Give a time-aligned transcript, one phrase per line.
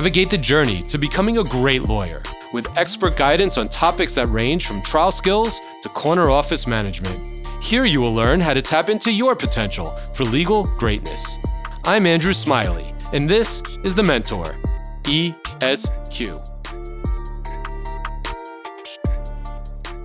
[0.00, 2.22] Navigate the journey to becoming a great lawyer
[2.54, 7.46] with expert guidance on topics that range from trial skills to corner office management.
[7.62, 11.36] Here you will learn how to tap into your potential for legal greatness.
[11.84, 14.56] I'm Andrew Smiley, and this is The Mentor,
[15.04, 16.40] ESQ.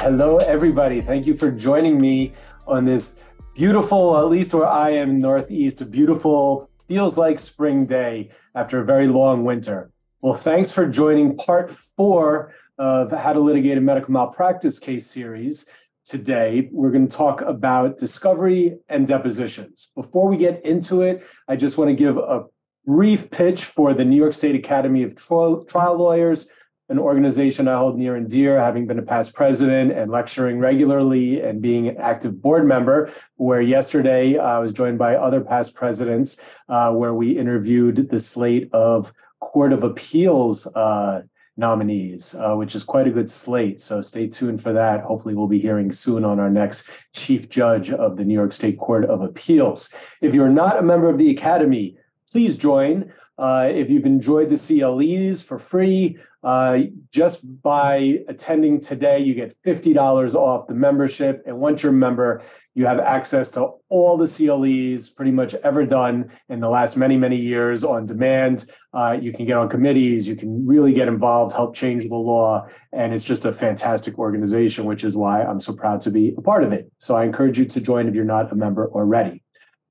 [0.01, 0.99] Hello, everybody.
[0.99, 2.33] Thank you for joining me
[2.67, 3.15] on this
[3.53, 9.07] beautiful, at least where I am, Northeast, beautiful, feels like spring day after a very
[9.07, 9.89] long winter.
[10.25, 15.67] Well, thanks for joining part four of How to Litigate a Medical Malpractice Case series.
[16.03, 19.89] Today, we're going to talk about discovery and depositions.
[19.93, 22.45] Before we get into it, I just want to give a
[22.87, 26.47] brief pitch for the New York State Academy of Trial Lawyers
[26.89, 31.41] an organization I hold near and dear, having been a past president and lecturing regularly
[31.41, 33.09] and being an active board member.
[33.37, 36.37] Where yesterday I was joined by other past presidents,
[36.69, 41.21] uh, where we interviewed the slate of Court of Appeals uh,
[41.57, 43.81] nominees, uh, which is quite a good slate.
[43.81, 45.01] So stay tuned for that.
[45.01, 48.77] Hopefully, we'll be hearing soon on our next chief judge of the New York State
[48.77, 49.89] Court of Appeals.
[50.21, 51.97] If you're not a member of the Academy,
[52.29, 53.11] please join.
[53.37, 56.77] Uh, if you've enjoyed the CLEs for free, uh,
[57.11, 61.41] just by attending today, you get $50 off the membership.
[61.47, 62.43] And once you're a member,
[62.75, 67.17] you have access to all the CLEs pretty much ever done in the last many,
[67.17, 68.65] many years on demand.
[68.93, 72.67] Uh, you can get on committees, you can really get involved, help change the law.
[72.93, 76.41] And it's just a fantastic organization, which is why I'm so proud to be a
[76.41, 76.91] part of it.
[76.99, 79.41] So I encourage you to join if you're not a member already.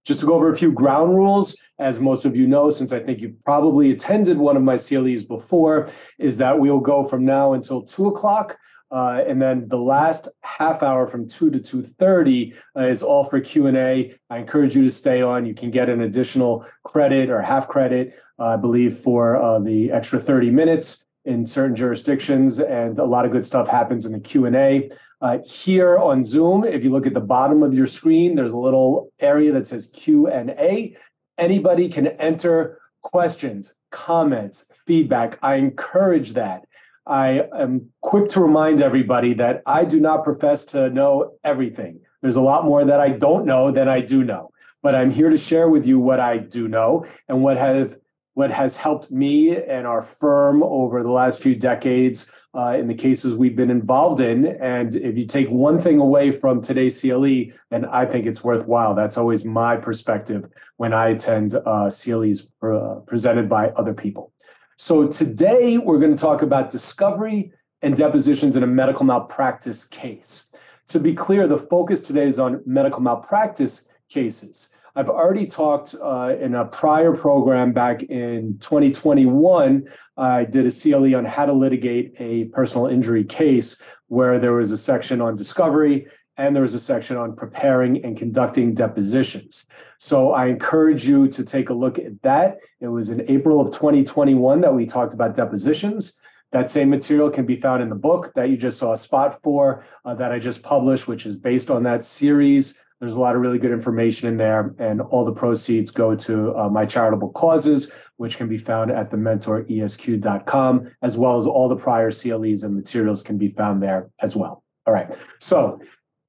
[0.04, 3.00] Just to go over a few ground rules, as most of you know, since I
[3.00, 7.54] think you've probably attended one of my CLEs before, is that we'll go from now
[7.54, 8.56] until two o'clock.
[8.90, 13.40] Uh, and then the last half hour from 2 to 2.30 uh, is all for
[13.40, 17.66] q&a i encourage you to stay on you can get an additional credit or half
[17.66, 23.04] credit uh, i believe for uh, the extra 30 minutes in certain jurisdictions and a
[23.04, 24.88] lot of good stuff happens in the q&a
[25.20, 28.58] uh, here on Zoom, if you look at the bottom of your screen, there's a
[28.58, 30.94] little area that says Q&A.
[31.38, 35.38] Anybody can enter questions, comments, feedback.
[35.42, 36.66] I encourage that.
[37.06, 42.00] I am quick to remind everybody that I do not profess to know everything.
[42.22, 44.50] There's a lot more that I don't know than I do know,
[44.82, 47.98] but I'm here to share with you what I do know and what have
[48.32, 52.26] what has helped me and our firm over the last few decades
[52.56, 54.46] uh, in the cases we've been involved in.
[54.60, 58.94] And if you take one thing away from today's CLE, then I think it's worthwhile.
[58.94, 64.32] That's always my perspective when I attend uh, CLEs uh, presented by other people.
[64.76, 70.46] So today we're going to talk about discovery and depositions in a medical malpractice case.
[70.88, 74.68] To be clear, the focus today is on medical malpractice cases.
[74.96, 79.88] I've already talked uh, in a prior program back in 2021.
[80.16, 84.70] I did a CLE on how to litigate a personal injury case where there was
[84.70, 86.06] a section on discovery
[86.36, 89.66] and there was a section on preparing and conducting depositions.
[89.98, 92.58] So I encourage you to take a look at that.
[92.80, 96.18] It was in April of 2021 that we talked about depositions.
[96.52, 99.40] That same material can be found in the book that you just saw a spot
[99.42, 103.36] for uh, that I just published, which is based on that series there's a lot
[103.36, 107.28] of really good information in there, and all the proceeds go to uh, my charitable
[107.32, 112.74] causes, which can be found at thementoresq.com, as well as all the prior CLEs and
[112.74, 114.64] materials can be found there as well.
[114.86, 115.14] All right.
[115.38, 115.80] So,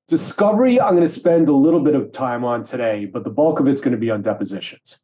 [0.09, 3.61] discovery, I'm going to spend a little bit of time on today, but the bulk
[3.61, 4.99] of it's going to be on depositions.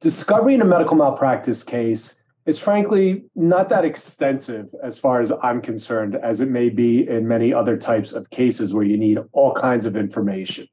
[0.00, 2.14] Discovery in a medical malpractice case
[2.46, 7.28] is frankly not that extensive as far as I'm concerned, as it may be in
[7.28, 10.66] many other types of cases where you need all kinds of information.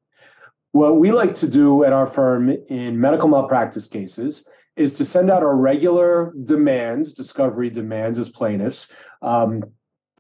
[0.71, 5.31] What we like to do at our firm in medical malpractice cases is to send
[5.31, 8.91] out our regular demands, discovery demands as plaintiffs,
[9.21, 9.63] um,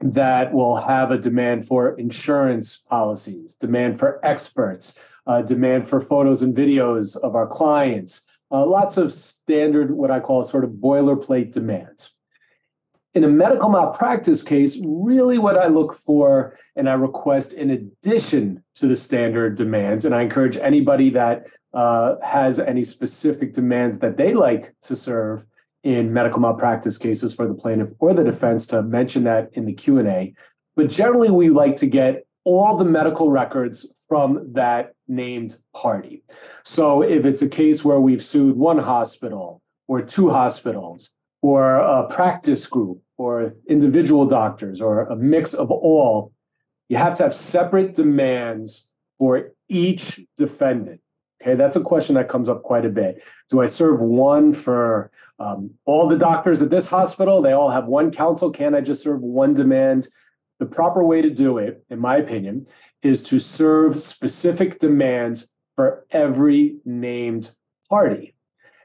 [0.01, 6.41] that will have a demand for insurance policies, demand for experts, uh, demand for photos
[6.41, 8.21] and videos of our clients,
[8.51, 12.11] uh, lots of standard, what I call sort of boilerplate demands
[13.19, 18.63] in a medical malpractice case, really what I look for and I request in addition
[18.75, 24.15] to the standard demands, and I encourage anybody that uh, has any specific demands that
[24.15, 25.45] they like to serve
[25.83, 29.73] in medical malpractice cases for the plaintiff or the defense to mention that in the
[29.73, 30.33] Q&A.
[30.77, 36.23] But generally, we like to get all the medical records from that named party.
[36.63, 41.09] So if it's a case where we've sued one hospital or two hospitals,
[41.41, 46.31] or a practice group or individual doctors or a mix of all,
[46.89, 48.87] you have to have separate demands
[49.17, 51.01] for each defendant.
[51.41, 53.23] Okay, that's a question that comes up quite a bit.
[53.49, 55.09] Do I serve one for
[55.39, 57.41] um, all the doctors at this hospital?
[57.41, 58.51] They all have one counsel.
[58.51, 60.09] Can I just serve one demand?
[60.59, 62.67] The proper way to do it, in my opinion,
[63.03, 65.47] is to serve specific demands
[65.77, 67.51] for every named
[67.89, 68.35] party.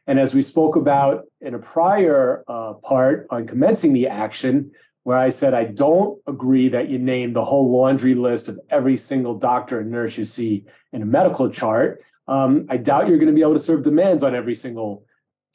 [0.07, 4.71] And as we spoke about in a prior uh, part on commencing the action,
[5.05, 8.97] where I said I don't agree that you name the whole laundry list of every
[8.97, 12.03] single doctor and nurse you see in a medical chart.
[12.27, 15.05] Um, I doubt you're going to be able to serve demands on every single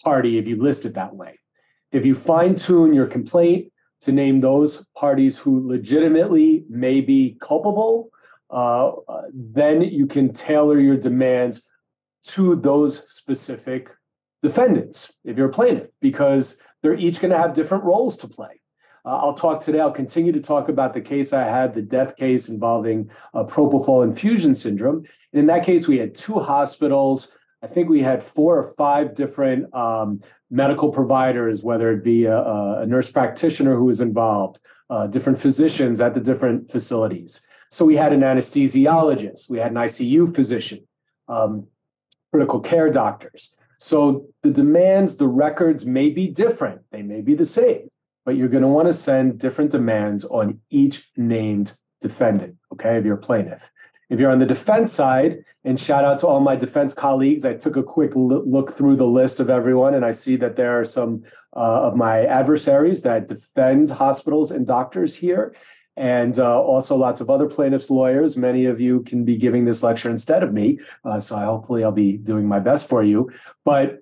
[0.03, 1.39] party if you list it that way.
[1.91, 8.11] If you fine tune your complaint to name those parties who legitimately may be culpable,
[8.51, 8.91] uh,
[9.33, 11.65] then you can tailor your demands
[12.23, 13.89] to those specific
[14.41, 18.59] defendants if you're a plaintiff, because they're each going to have different roles to play.
[19.05, 22.15] Uh, I'll talk today, I'll continue to talk about the case I had, the death
[22.15, 25.05] case involving uh, propofol infusion syndrome.
[25.31, 27.29] And in that case, we had two hospitals.
[27.63, 30.21] I think we had four or five different um,
[30.51, 34.59] medical providers, whether it be a, a, nurse practitioner who was involved,
[34.89, 37.41] uh, different physicians at the different facilities.
[37.71, 40.87] So we had an anesthesiologist, we had an ICU physician,
[41.27, 41.67] um,
[42.31, 43.53] critical care doctors.
[43.79, 47.89] So the demands, the records may be different, they may be the same
[48.29, 53.03] but you're going to want to send different demands on each named defendant, okay, if
[53.03, 53.71] you're a plaintiff.
[54.11, 57.55] If you're on the defense side, and shout out to all my defense colleagues, I
[57.55, 60.85] took a quick look through the list of everyone, and I see that there are
[60.85, 61.23] some
[61.55, 65.55] uh, of my adversaries that defend hospitals and doctors here,
[65.99, 68.37] and uh, also lots of other plaintiffs' lawyers.
[68.37, 71.83] Many of you can be giving this lecture instead of me, uh, so I hopefully
[71.83, 73.29] I'll be doing my best for you.
[73.65, 74.01] But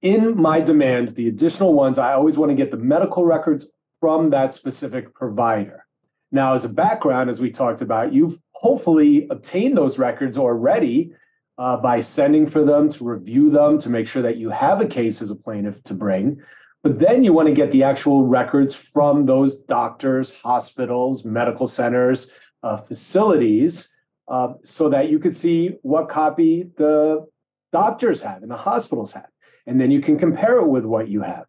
[0.00, 3.66] in my demands, the additional ones, I always want to get the medical records
[4.00, 5.84] from that specific provider.
[6.30, 11.12] Now, as a background, as we talked about, you've hopefully obtained those records already
[11.58, 14.86] uh, by sending for them to review them to make sure that you have a
[14.86, 16.40] case as a plaintiff to bring.
[16.82, 22.30] But then you want to get the actual records from those doctors, hospitals, medical centers,
[22.62, 23.88] uh, facilities,
[24.28, 27.26] uh, so that you could see what copy the
[27.72, 29.28] doctors have and the hospitals have
[29.68, 31.44] and then you can compare it with what you have.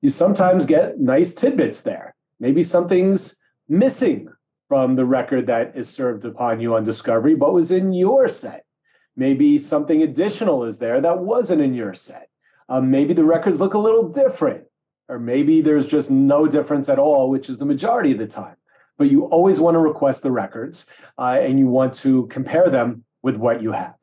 [0.00, 2.14] You sometimes get nice tidbits there.
[2.38, 3.36] Maybe something's
[3.68, 4.28] missing
[4.68, 8.64] from the record that is served upon you on discovery, but was in your set.
[9.16, 12.28] Maybe something additional is there that wasn't in your set.
[12.68, 14.64] Um, maybe the records look a little different,
[15.08, 18.56] or maybe there's just no difference at all, which is the majority of the time.
[18.98, 20.86] But you always want to request the records
[21.18, 23.94] uh, and you want to compare them with what you have.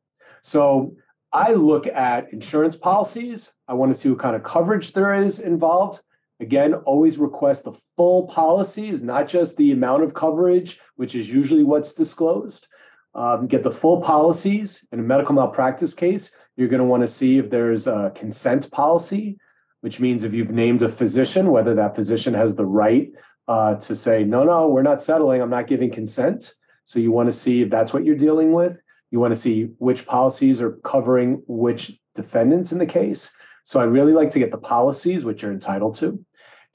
[0.44, 0.95] So
[1.31, 3.51] I look at insurance policies.
[3.68, 6.01] I want to see what kind of coverage there is involved.
[6.39, 11.63] Again, always request the full policies, not just the amount of coverage, which is usually
[11.63, 12.68] what's disclosed.
[13.15, 14.86] Um, get the full policies.
[14.92, 18.69] In a medical malpractice case, you're going to want to see if there's a consent
[18.71, 19.38] policy,
[19.81, 23.11] which means if you've named a physician, whether that physician has the right
[23.47, 26.53] uh, to say, no, no, we're not settling, I'm not giving consent.
[26.85, 28.77] So you want to see if that's what you're dealing with.
[29.11, 33.31] You want to see which policies are covering which defendants in the case.
[33.63, 36.23] So I really like to get the policies, which you're entitled to.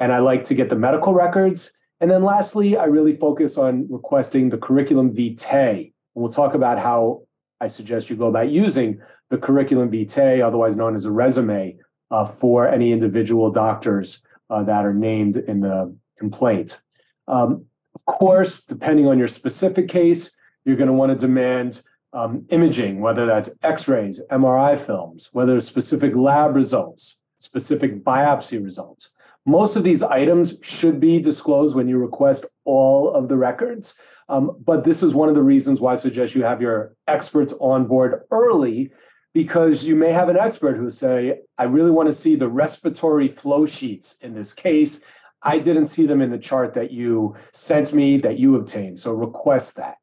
[0.00, 1.72] And I like to get the medical records.
[2.00, 5.92] And then lastly, I really focus on requesting the curriculum vitae.
[6.14, 7.22] And we'll talk about how
[7.60, 11.76] I suggest you go about using the curriculum vitae, otherwise known as a resume,
[12.10, 16.80] uh, for any individual doctors uh, that are named in the complaint.
[17.26, 20.30] Um, of course, depending on your specific case,
[20.64, 21.82] you're going to want to demand
[22.12, 29.10] um, imaging, whether that's x rays, MRI films, whether specific lab results, specific biopsy results.
[29.46, 33.94] Most of these items should be disclosed when you request all of the records.
[34.28, 37.54] Um, but this is one of the reasons why I suggest you have your experts
[37.60, 38.90] on board early
[39.38, 43.28] because you may have an expert who say, I really want to see the respiratory
[43.28, 45.00] flow sheets in this case.
[45.44, 48.98] I didn't see them in the chart that you sent me that you obtained.
[48.98, 49.98] So request that.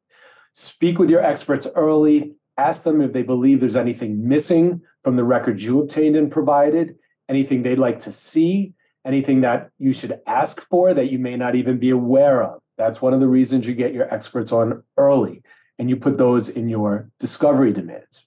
[0.54, 2.32] Speak with your experts early.
[2.56, 6.96] Ask them if they believe there's anything missing from the records you obtained and provided,
[7.28, 8.72] anything they'd like to see,
[9.04, 12.62] anything that you should ask for that you may not even be aware of.
[12.78, 15.42] That's one of the reasons you get your experts on early
[15.78, 18.26] and you put those in your discovery demands.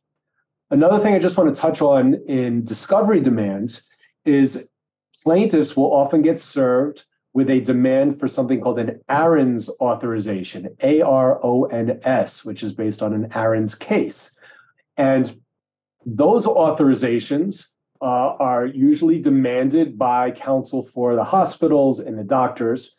[0.72, 3.90] Another thing I just want to touch on in discovery demands
[4.26, 4.68] is
[5.24, 11.02] plaintiffs will often get served with a demand for something called an Arons authorization, A
[11.02, 14.38] R O N S, which is based on an Arons case.
[14.98, 15.40] And
[16.06, 17.68] those authorizations
[18.02, 22.96] uh, are usually demanded by counsel for the hospitals and the doctors.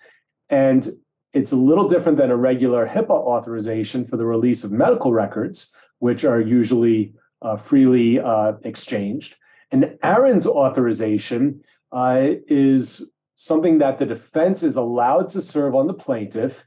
[0.48, 0.96] And
[1.32, 5.70] it's a little different than a regular HIPAA authorization for the release of medical records,
[6.00, 9.36] which are usually uh, freely uh, exchanged.
[9.70, 13.02] And Arons authorization uh, is
[13.36, 16.66] something that the defense is allowed to serve on the plaintiff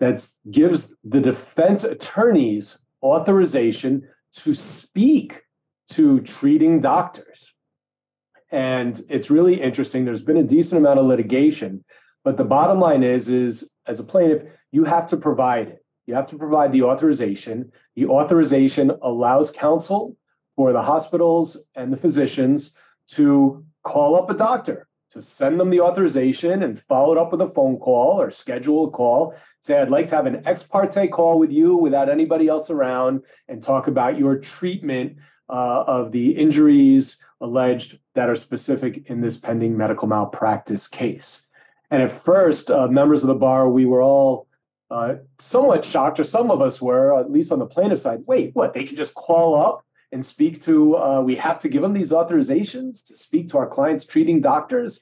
[0.00, 5.42] that gives the defense attorneys authorization to speak
[5.90, 7.52] to treating doctors.
[8.50, 10.04] And it's really interesting.
[10.04, 11.84] There's been a decent amount of litigation,
[12.24, 15.83] but the bottom line is, is as a plaintiff, you have to provide it.
[16.06, 17.72] You have to provide the authorization.
[17.96, 20.16] The authorization allows counsel
[20.56, 22.72] for the hospitals and the physicians
[23.08, 27.40] to call up a doctor, to send them the authorization and follow it up with
[27.40, 29.34] a phone call or schedule a call.
[29.62, 33.22] Say, I'd like to have an ex parte call with you without anybody else around
[33.48, 35.16] and talk about your treatment
[35.48, 41.46] uh, of the injuries alleged that are specific in this pending medical malpractice case.
[41.90, 44.48] And at first, uh, members of the bar, we were all
[44.90, 48.22] uh, somewhat shocked, or some of us were, at least on the plaintiff side.
[48.26, 48.74] Wait, what?
[48.74, 52.12] They can just call up and speak to, uh, we have to give them these
[52.12, 55.00] authorizations to speak to our clients' treating doctors?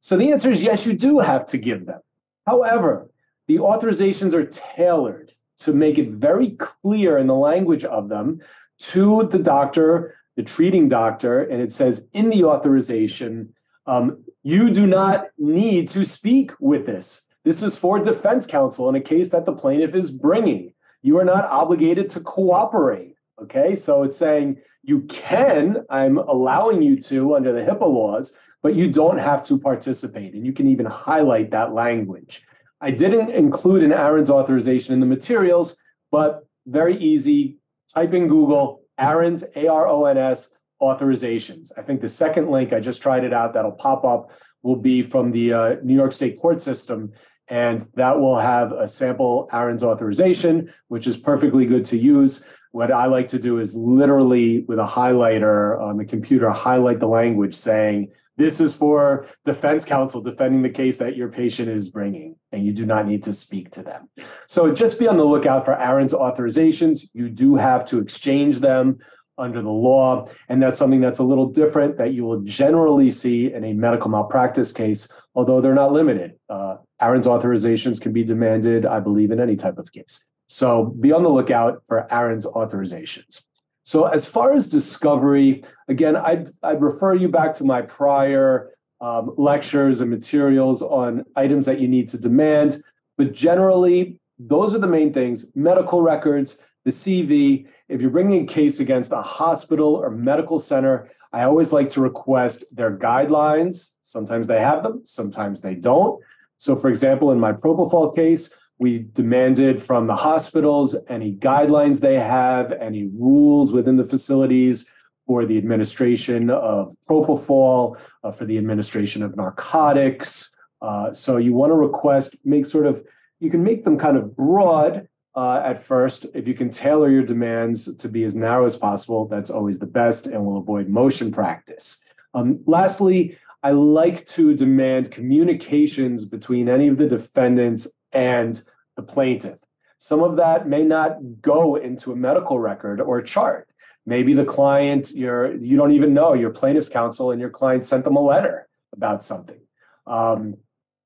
[0.00, 2.00] So the answer is yes, you do have to give them.
[2.46, 3.10] However,
[3.46, 8.40] the authorizations are tailored to make it very clear in the language of them
[8.78, 13.52] to the doctor, the treating doctor, and it says in the authorization,
[13.86, 17.22] um, you do not need to speak with this.
[17.44, 20.72] This is for defense counsel in a case that the plaintiff is bringing.
[21.02, 23.14] You are not obligated to cooperate.
[23.40, 28.74] Okay, so it's saying you can, I'm allowing you to under the HIPAA laws, but
[28.74, 30.34] you don't have to participate.
[30.34, 32.42] And you can even highlight that language.
[32.80, 35.76] I didn't include an Arons authorization in the materials,
[36.10, 37.58] but very easy.
[37.92, 40.50] Type in Google Arons, A R O N S,
[40.82, 41.72] authorizations.
[41.76, 44.30] I think the second link, I just tried it out, that'll pop up,
[44.62, 47.12] will be from the uh, New York State court system.
[47.48, 52.44] And that will have a sample Arons authorization, which is perfectly good to use.
[52.72, 57.08] What I like to do is literally with a highlighter on the computer, highlight the
[57.08, 62.36] language saying, this is for defense counsel defending the case that your patient is bringing,
[62.52, 64.08] and you do not need to speak to them.
[64.46, 67.08] So just be on the lookout for Arons authorizations.
[67.14, 68.98] You do have to exchange them
[69.38, 73.52] under the law, and that's something that's a little different that you will generally see
[73.52, 76.34] in a medical malpractice case, although they're not limited.
[76.48, 80.24] Uh, Arons authorizations can be demanded, I believe, in any type of case.
[80.48, 83.42] So be on the lookout for Arons authorizations.
[83.84, 89.34] So as far as discovery, again, I'd, I'd refer you back to my prior um,
[89.36, 92.82] lectures and materials on items that you need to demand.
[93.16, 97.66] But generally, those are the main things medical records, the CV.
[97.88, 102.00] If you're bringing a case against a hospital or medical center, I always like to
[102.00, 103.92] request their guidelines.
[104.02, 106.18] Sometimes they have them, sometimes they don't.
[106.56, 112.14] So, for example, in my propofol case, we demanded from the hospitals any guidelines they
[112.14, 114.86] have, any rules within the facilities
[115.26, 120.54] for the administration of propofol, uh, for the administration of narcotics.
[120.80, 123.04] Uh, so you want to request, make sort of,
[123.40, 126.26] you can make them kind of broad uh, at first.
[126.34, 129.86] If you can tailor your demands to be as narrow as possible, that's always the
[129.86, 131.98] best and will avoid motion practice.
[132.34, 138.62] Um, lastly, I like to demand communications between any of the defendants and
[138.96, 139.58] the plaintiff.
[139.98, 143.68] Some of that may not go into a medical record or chart.
[144.06, 148.04] Maybe the client, you're, you don't even know, your plaintiff's counsel and your client sent
[148.04, 149.60] them a letter about something.
[150.06, 150.56] Um,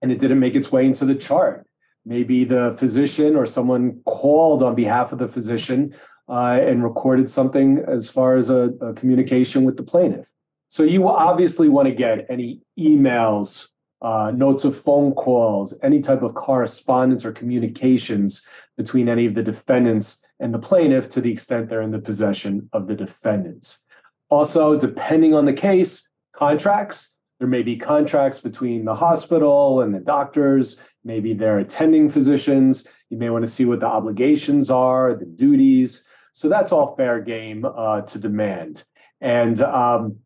[0.03, 1.67] and it didn't make its way into the chart.
[2.05, 5.95] Maybe the physician or someone called on behalf of the physician
[6.29, 10.27] uh, and recorded something as far as a, a communication with the plaintiff.
[10.69, 13.69] So you obviously want to get any emails,
[14.01, 18.43] uh, notes of phone calls, any type of correspondence or communications
[18.77, 22.69] between any of the defendants and the plaintiff to the extent they're in the possession
[22.73, 23.81] of the defendants.
[24.29, 27.13] Also, depending on the case, contracts.
[27.39, 32.87] There may be contracts between the hospital and the doctors, maybe they're attending physicians.
[33.11, 36.05] You may want to see what the obligations are, the duties.
[36.33, 38.85] So that's all fair game uh, to demand.
[39.21, 40.17] And, um,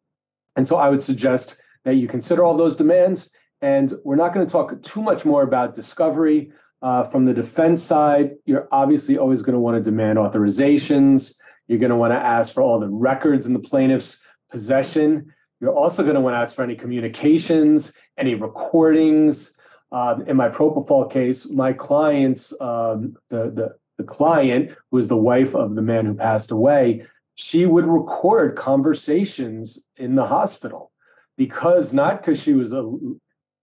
[0.57, 3.31] and so I would suggest that you consider all those demands
[3.63, 6.53] and we're not going to talk too much more about discovery.
[6.83, 11.35] Uh, from the defense side, you're obviously always going to want to demand authorizations.
[11.67, 14.19] You're going to want to ask for all the records in the plaintiff's
[14.51, 15.33] possession.
[15.61, 19.53] You're also going to want to ask for any communications, any recordings.
[19.93, 25.17] Uh, in my propofol case, my clients, um, the, the, the client who was the
[25.17, 27.05] wife of the man who passed away,
[27.37, 30.91] she would record conversations in the hospital
[31.37, 32.91] because not because she was a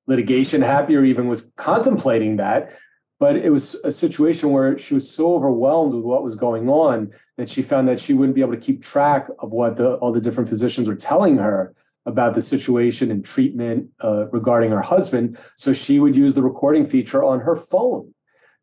[0.07, 2.71] litigation happy or even was contemplating that,
[3.19, 7.11] But it was a situation where she was so overwhelmed with what was going on
[7.37, 10.11] that she found that she wouldn't be able to keep track of what the, all
[10.11, 11.73] the different physicians were telling her
[12.05, 15.37] about the situation and treatment uh, regarding her husband.
[15.57, 18.13] So she would use the recording feature on her phone.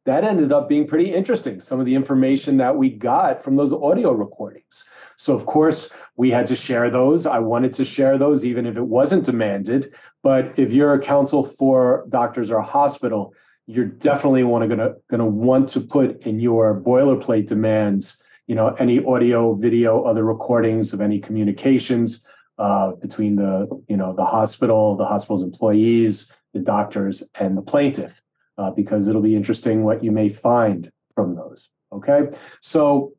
[0.06, 3.72] That ended up being pretty interesting, some of the information that we got from those
[3.72, 4.84] audio recordings.
[5.18, 7.26] So, of course, we had to share those.
[7.26, 9.94] I wanted to share those, even if it wasn't demanded.
[10.22, 13.34] But if you're a counsel for doctors or a hospital,
[13.66, 18.74] you're definitely want to gonna gonna want to put in your boilerplate demands, you know,
[18.78, 22.24] any audio, video, other recordings of any communications
[22.60, 28.20] uh, between the you know the hospital, the hospital's employees, the doctors, and the plaintiff,
[28.58, 31.70] uh, because it'll be interesting what you may find from those.
[31.90, 32.28] Okay,
[32.60, 33.14] so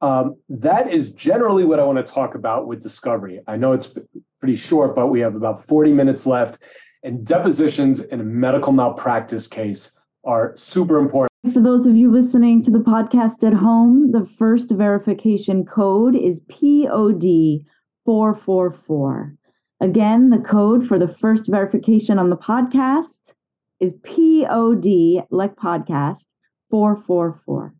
[0.00, 3.40] um, that is generally what I want to talk about with discovery.
[3.46, 3.94] I know it's
[4.40, 6.58] pretty short, but we have about 40 minutes left,
[7.02, 9.92] and depositions in a medical malpractice case
[10.24, 11.28] are super important.
[11.52, 16.40] For those of you listening to the podcast at home, the first verification code is
[16.48, 17.66] POD
[18.04, 19.34] 444.
[19.80, 23.34] Again, the code for the first verification on the podcast
[23.80, 26.20] is POD, like podcast,
[26.70, 27.74] 444.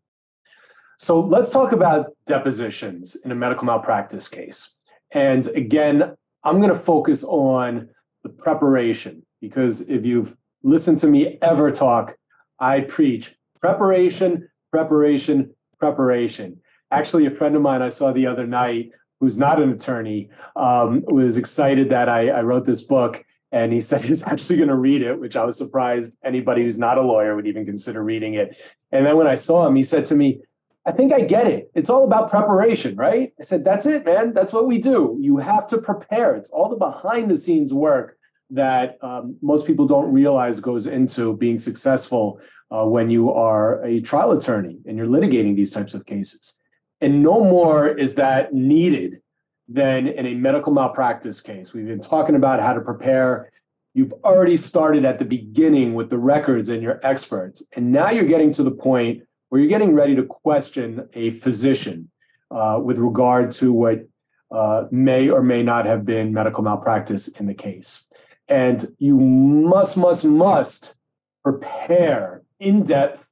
[0.99, 4.75] So let's talk about depositions in a medical malpractice case.
[5.11, 7.89] And again, I'm going to focus on
[8.23, 12.15] the preparation because if you've listened to me ever talk,
[12.59, 16.59] I preach preparation, preparation, preparation.
[16.91, 21.03] Actually, a friend of mine I saw the other night who's not an attorney, um,
[21.07, 23.23] was excited that I, I wrote this book.
[23.51, 26.63] And he said he was actually going to read it, which I was surprised anybody
[26.63, 28.57] who's not a lawyer would even consider reading it.
[28.91, 30.41] And then when I saw him, he said to me,
[30.85, 31.71] I think I get it.
[31.75, 33.33] It's all about preparation, right?
[33.39, 34.33] I said, That's it, man.
[34.33, 35.17] That's what we do.
[35.19, 36.35] You have to prepare.
[36.35, 38.17] It's all the behind the scenes work
[38.49, 44.01] that um, most people don't realize goes into being successful uh, when you are a
[44.01, 46.55] trial attorney and you're litigating these types of cases.
[47.03, 49.19] And no more is that needed
[49.67, 51.73] than in a medical malpractice case.
[51.73, 53.51] We've been talking about how to prepare.
[53.93, 57.61] You've already started at the beginning with the records and your experts.
[57.75, 62.09] And now you're getting to the point where you're getting ready to question a physician
[62.51, 64.07] uh, with regard to what
[64.55, 68.05] uh, may or may not have been medical malpractice in the case.
[68.47, 70.95] And you must, must, must
[71.43, 73.27] prepare in depth,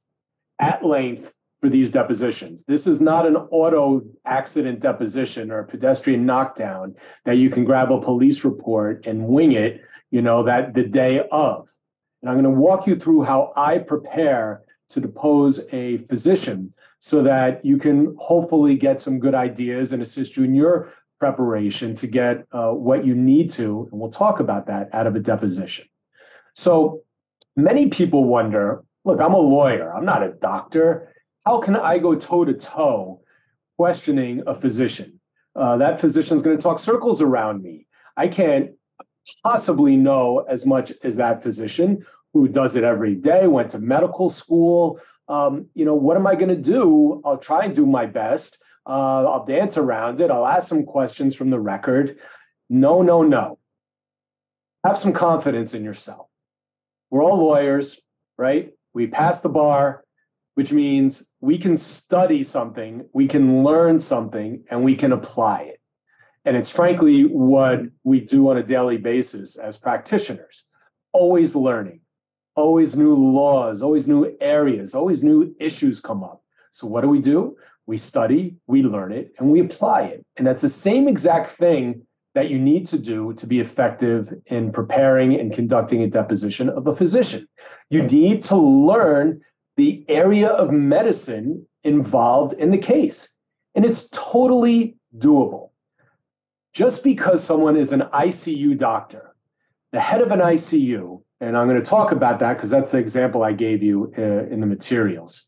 [0.58, 2.64] at length, for these depositions.
[2.66, 7.92] This is not an auto accident deposition or a pedestrian knockdown that you can grab
[7.92, 11.72] a police report and wing it, you know, that the day of.
[12.20, 17.22] And I'm going to walk you through how I prepare to depose a physician so
[17.22, 22.08] that you can hopefully get some good ideas and assist you in your preparation to
[22.08, 23.88] get uh, what you need to.
[23.92, 25.84] And we'll talk about that out of a deposition.
[26.54, 27.02] So
[27.54, 31.12] many people wonder look, I'm a lawyer, I'm not a doctor
[31.44, 33.22] how can I go toe to toe
[33.76, 35.20] questioning a physician?
[35.54, 37.86] Uh, that physician is going to talk circles around me.
[38.16, 38.70] I can't
[39.42, 44.30] possibly know as much as that physician who does it every day, went to medical
[44.30, 44.98] school.
[45.28, 47.20] Um, you know, what am I going to do?
[47.24, 48.58] I'll try and do my best.
[48.86, 50.30] Uh, I'll dance around it.
[50.30, 52.18] I'll ask some questions from the record.
[52.70, 53.58] No, no, no.
[54.84, 56.26] Have some confidence in yourself.
[57.10, 58.00] We're all lawyers,
[58.38, 58.72] right?
[58.94, 60.04] We passed the bar
[60.54, 65.80] which means we can study something, we can learn something, and we can apply it.
[66.44, 70.64] And it's frankly what we do on a daily basis as practitioners
[71.12, 72.00] always learning,
[72.56, 76.42] always new laws, always new areas, always new issues come up.
[76.70, 77.56] So, what do we do?
[77.86, 80.24] We study, we learn it, and we apply it.
[80.36, 84.72] And that's the same exact thing that you need to do to be effective in
[84.72, 87.46] preparing and conducting a deposition of a physician.
[87.90, 89.42] You need to learn
[89.82, 93.28] the area of medicine involved in the case.
[93.74, 95.70] And it's totally doable.
[96.72, 99.34] Just because someone is an ICU doctor,
[99.90, 102.98] the head of an ICU, and I'm going to talk about that because that's the
[102.98, 105.46] example I gave you uh, in the materials.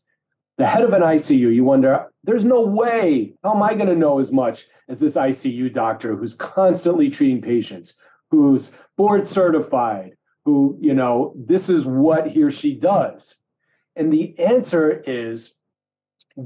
[0.57, 3.95] The head of an ICU, you wonder, there's no way, how am I going to
[3.95, 7.93] know as much as this ICU doctor who's constantly treating patients,
[8.31, 13.37] who's board certified, who, you know, this is what he or she does.
[13.95, 15.53] And the answer is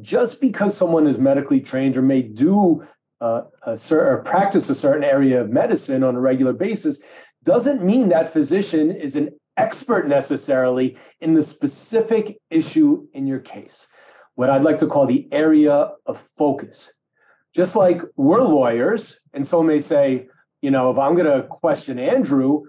[0.02, 2.86] just because someone is medically trained or may do
[3.22, 7.02] uh, a or practice a certain area of medicine on a regular basis
[7.44, 13.88] doesn't mean that physician is an expert necessarily in the specific issue in your case,
[14.36, 16.92] what I'd like to call the area of focus.
[17.54, 20.28] Just like we're lawyers, and someone may say,
[20.62, 22.64] you know, if I'm going to question Andrew,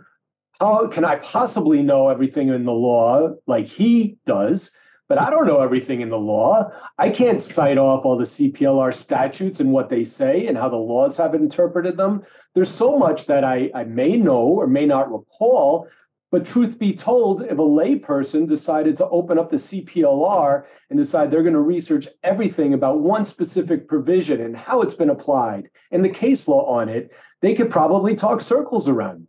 [0.61, 4.71] how can I possibly know everything in the law like he does?
[5.11, 6.71] but I don't know everything in the law.
[6.97, 10.77] I can't cite off all the CPLR statutes and what they say and how the
[10.77, 12.23] laws have interpreted them.
[12.55, 15.89] There's so much that I, I may know or may not recall.
[16.31, 21.29] But truth be told, if a layperson decided to open up the CPLR and decide
[21.29, 26.05] they're going to research everything about one specific provision and how it's been applied and
[26.05, 27.11] the case law on it,
[27.43, 29.27] they could probably talk circles around.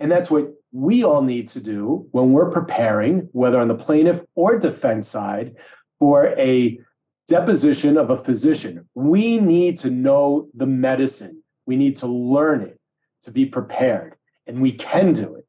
[0.00, 4.22] And that's what we all need to do when we're preparing, whether on the plaintiff
[4.34, 5.56] or defense side,
[5.98, 6.78] for a
[7.28, 8.88] deposition of a physician.
[8.94, 12.80] We need to know the medicine, we need to learn it
[13.22, 15.46] to be prepared, and we can do it.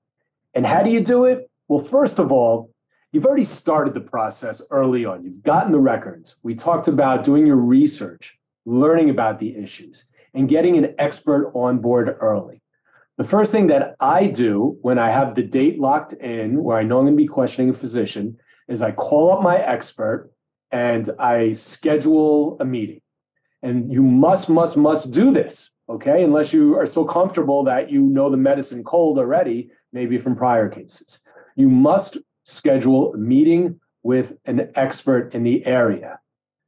[0.53, 1.49] And how do you do it?
[1.67, 2.71] Well, first of all,
[3.11, 5.23] you've already started the process early on.
[5.23, 6.35] You've gotten the records.
[6.43, 11.79] We talked about doing your research, learning about the issues, and getting an expert on
[11.79, 12.62] board early.
[13.17, 16.83] The first thing that I do when I have the date locked in, where I
[16.83, 20.31] know I'm going to be questioning a physician, is I call up my expert
[20.71, 23.01] and I schedule a meeting.
[23.61, 26.23] And you must, must, must do this, okay?
[26.23, 30.67] Unless you are so comfortable that you know the medicine cold already, maybe from prior
[30.67, 31.19] cases.
[31.55, 36.19] You must schedule a meeting with an expert in the area.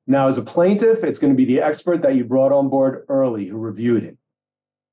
[0.05, 3.03] Now, as a plaintiff, it's going to be the expert that you brought on board
[3.09, 4.15] early who reviewed it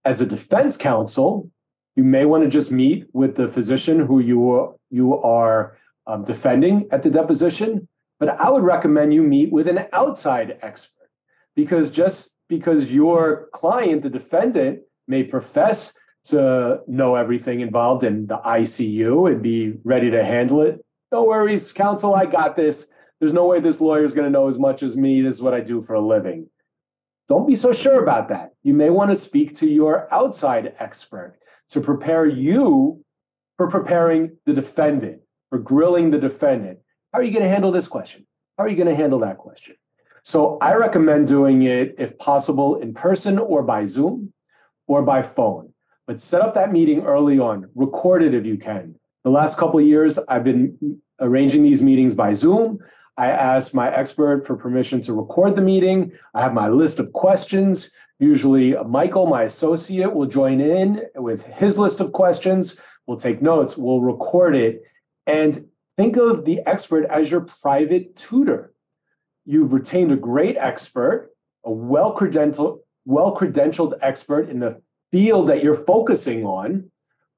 [0.04, 1.50] as a defense counsel,
[1.96, 6.88] you may want to just meet with the physician who you, you are um, defending
[6.90, 7.86] at the deposition.
[8.18, 11.10] But I would recommend you meet with an outside expert
[11.56, 15.92] because just because your client, the defendant, may profess
[16.24, 20.84] to know everything involved in the ICU and be ready to handle it.
[21.10, 22.86] No worries, counsel, I got this.
[23.20, 25.20] There's no way this lawyer is going to know as much as me.
[25.20, 26.48] This is what I do for a living.
[27.28, 28.52] Don't be so sure about that.
[28.62, 31.38] You may want to speak to your outside expert
[31.70, 33.02] to prepare you
[33.56, 36.78] for preparing the defendant, for grilling the defendant.
[37.12, 38.26] How are you going to handle this question?
[38.58, 39.76] How are you going to handle that question?
[40.24, 44.32] So I recommend doing it, if possible, in person or by Zoom
[44.86, 45.72] or by phone.
[46.06, 48.94] But set up that meeting early on, record it if you can.
[49.24, 52.78] The last couple years, I've been arranging these meetings by Zoom.
[53.16, 56.12] I ask my expert for permission to record the meeting.
[56.34, 57.90] I have my list of questions.
[58.18, 62.76] Usually, Michael, my associate, will join in with his list of questions.
[63.06, 64.82] We'll take notes, we'll record it.
[65.26, 68.72] And think of the expert as your private tutor.
[69.44, 71.32] You've retained a great expert,
[71.64, 76.90] a well credentialed, well credentialed expert in the field that you're focusing on,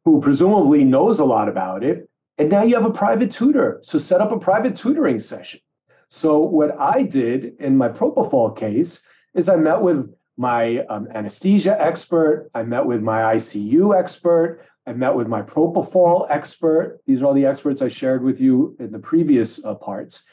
[0.05, 2.09] who presumably knows a lot about it.
[2.39, 3.81] And now you have a private tutor.
[3.83, 5.61] So set up a private tutoring session.
[6.09, 9.01] So what I did in my propofol case
[9.35, 14.93] is I met with my um, anesthesia expert, I met with my ICU expert, I
[14.93, 17.01] met with my propofol expert.
[17.07, 20.25] These are all the experts I shared with you in the previous uh, parts.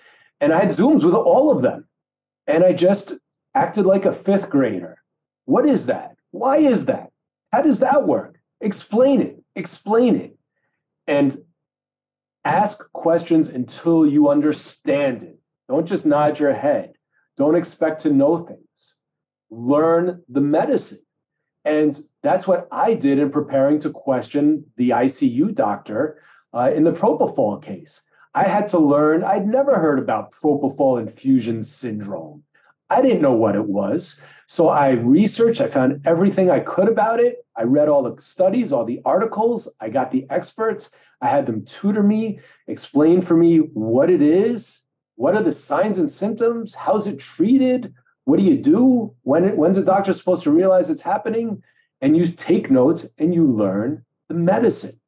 [0.41, 1.87] And I had Zooms with all of them.
[2.47, 3.13] And I just
[3.53, 4.97] acted like a fifth grader.
[5.45, 6.15] What is that?
[6.31, 7.11] Why is that?
[7.51, 8.39] How does that work?
[8.59, 9.41] Explain it.
[9.55, 10.37] Explain it.
[11.07, 11.37] And
[12.43, 15.39] ask questions until you understand it.
[15.67, 16.93] Don't just nod your head.
[17.37, 18.93] Don't expect to know things.
[19.49, 20.99] Learn the medicine.
[21.65, 26.21] And that's what I did in preparing to question the ICU doctor
[26.53, 28.01] uh, in the propofol case.
[28.33, 32.43] I had to learn, I'd never heard about propofol infusion syndrome.
[32.89, 34.19] I didn't know what it was.
[34.47, 37.45] So I researched, I found everything I could about it.
[37.55, 39.69] I read all the studies, all the articles.
[39.79, 40.89] I got the experts.
[41.21, 44.81] I had them tutor me, explain for me what it is,
[45.15, 46.73] what are the signs and symptoms?
[46.73, 47.93] How's it treated?
[48.25, 49.13] What do you do?
[49.21, 51.61] When it, when's a doctor supposed to realize it's happening?
[52.01, 54.99] And you take notes and you learn the medicine.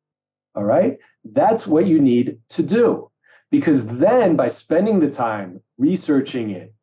[0.55, 0.99] All right.
[1.25, 3.09] That's what you need to do.
[3.49, 6.73] Because then by spending the time researching it,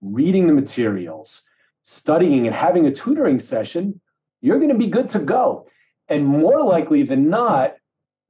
[0.00, 1.42] reading the materials,
[1.82, 4.00] studying, and having a tutoring session,
[4.40, 5.68] you're going to be good to go.
[6.08, 7.74] And more likely than not,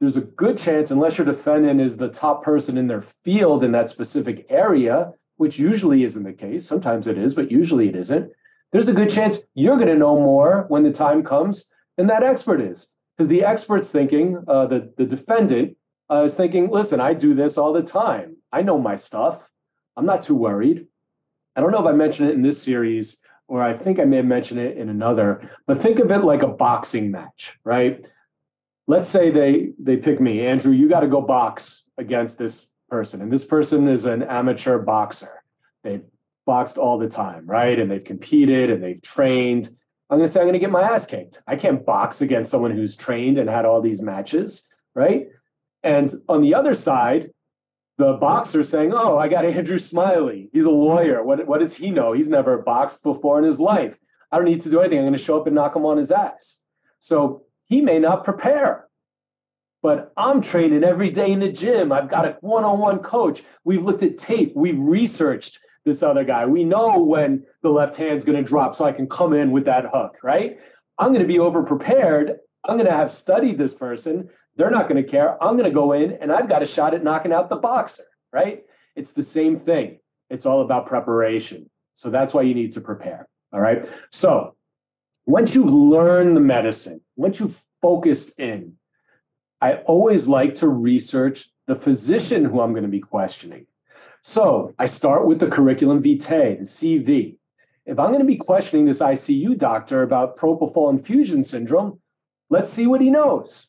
[0.03, 3.71] there's a good chance, unless your defendant is the top person in their field in
[3.71, 6.67] that specific area, which usually isn't the case.
[6.67, 8.33] Sometimes it is, but usually it isn't.
[8.73, 12.25] There's a good chance you're going to know more when the time comes than that
[12.25, 12.89] expert is.
[13.17, 15.77] Because the expert's thinking, uh, the, the defendant
[16.11, 18.37] uh, is thinking, listen, I do this all the time.
[18.51, 19.49] I know my stuff.
[19.97, 20.89] I'm not too worried.
[21.55, 24.17] I don't know if I mentioned it in this series, or I think I may
[24.17, 28.05] have mentioned it in another, but think of it like a boxing match, right?
[28.87, 33.23] Let's say they they pick me andrew you got to go box against this person
[33.23, 35.43] and this person is an amateur boxer
[35.83, 36.05] they've
[36.47, 39.71] boxed all the time right and they've competed and they've trained
[40.11, 42.51] i'm going to say i'm going to get my ass kicked i can't box against
[42.51, 44.63] someone who's trained and had all these matches
[44.95, 45.29] right
[45.83, 47.31] and on the other side
[47.99, 50.49] the boxer saying, "Oh, I got Andrew Smiley.
[50.53, 51.23] He's a lawyer.
[51.23, 52.13] What what does he know?
[52.13, 53.99] He's never boxed before in his life.
[54.31, 54.99] I don't need to do anything.
[54.99, 56.59] I'm going to show up and knock him on his ass."
[56.99, 58.87] So he may not prepare.
[59.83, 61.91] But I'm training every day in the gym.
[61.91, 63.43] I've got a one-on-one coach.
[63.65, 64.53] We've looked at tape.
[64.55, 66.47] We've researched this other guy.
[66.47, 69.65] We know when the left hand's going to drop so I can come in with
[69.65, 70.61] that hook, right?
[70.99, 72.37] I'm going to be over prepared.
[72.65, 74.29] I'm going to have studied this person.
[74.57, 75.43] They're not going to care.
[75.43, 78.05] I'm going to go in and I've got a shot at knocking out the boxer,
[78.33, 78.63] right?
[78.95, 79.99] It's the same thing.
[80.31, 81.69] It's all about preparation.
[81.95, 83.27] So that's why you need to prepare.
[83.53, 83.89] All right.
[84.11, 84.55] So
[85.27, 88.75] once you've learned the medicine, once you've focused in,
[89.61, 93.67] I always like to research the physician who I'm going to be questioning.
[94.23, 97.37] So I start with the curriculum vitae, the CV.
[97.87, 102.01] If I'm going to be questioning this ICU doctor about propofol infusion syndrome,
[102.51, 103.69] let's see what he knows.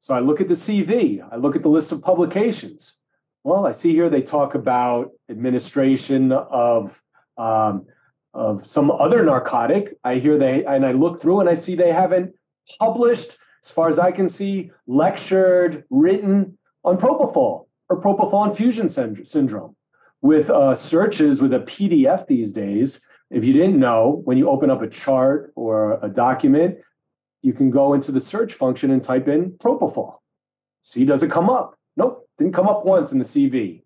[0.00, 2.94] So I look at the CV, I look at the list of publications.
[3.42, 7.00] Well, I see here they talk about administration of
[7.36, 7.86] um,
[8.34, 9.96] of some other narcotic.
[10.04, 12.34] I hear they and I look through and I see they haven't
[12.78, 19.76] published, as far as I can see, lectured, written on propofol or propofol infusion syndrome.
[20.20, 24.70] With uh, searches with a PDF these days, if you didn't know, when you open
[24.70, 26.78] up a chart or a document,
[27.42, 30.16] you can go into the search function and type in propofol.
[30.80, 31.74] See, does it come up?
[31.96, 33.82] Nope, didn't come up once in the CV.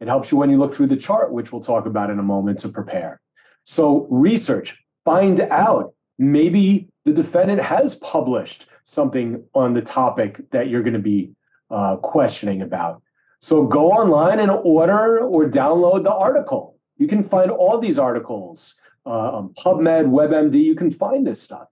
[0.00, 2.22] It helps you when you look through the chart, which we'll talk about in a
[2.22, 3.21] moment to prepare.
[3.64, 5.94] So, research, find out.
[6.18, 11.32] Maybe the defendant has published something on the topic that you're going to be
[11.70, 13.02] uh, questioning about.
[13.40, 16.76] So, go online and order or download the article.
[16.98, 18.74] You can find all these articles
[19.06, 20.62] uh, on PubMed, WebMD.
[20.62, 21.68] You can find this stuff.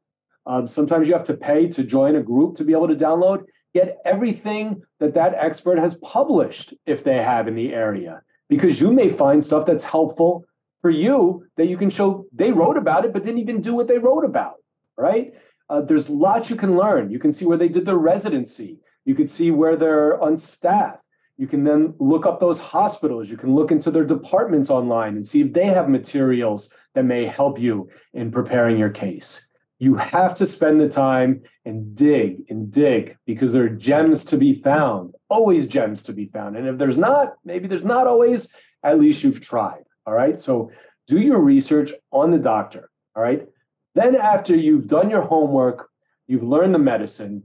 [0.47, 3.45] Um, sometimes you have to pay to join a group to be able to download.
[3.75, 8.93] Get everything that that expert has published if they have in the area, because you
[8.93, 10.45] may find stuff that's helpful
[10.81, 13.89] for you that you can show they wrote about it, but didn't even do what
[13.89, 14.55] they wrote about,
[14.97, 15.35] right?
[15.69, 17.11] Uh, there's lots you can learn.
[17.11, 18.79] You can see where they did their residency.
[19.05, 20.97] You can see where they're on staff.
[21.37, 23.31] You can then look up those hospitals.
[23.31, 27.25] You can look into their departments online and see if they have materials that may
[27.25, 29.47] help you in preparing your case.
[29.79, 34.37] You have to spend the time and dig and dig because there are gems to
[34.37, 36.59] be found, always gems to be found.
[36.59, 39.85] And if there's not, maybe there's not always, at least you've tried.
[40.07, 40.41] All right.
[40.41, 40.71] So
[41.07, 42.91] do your research on the doctor.
[43.17, 43.47] All right.
[43.95, 45.89] Then, after you've done your homework,
[46.29, 47.45] you've learned the medicine,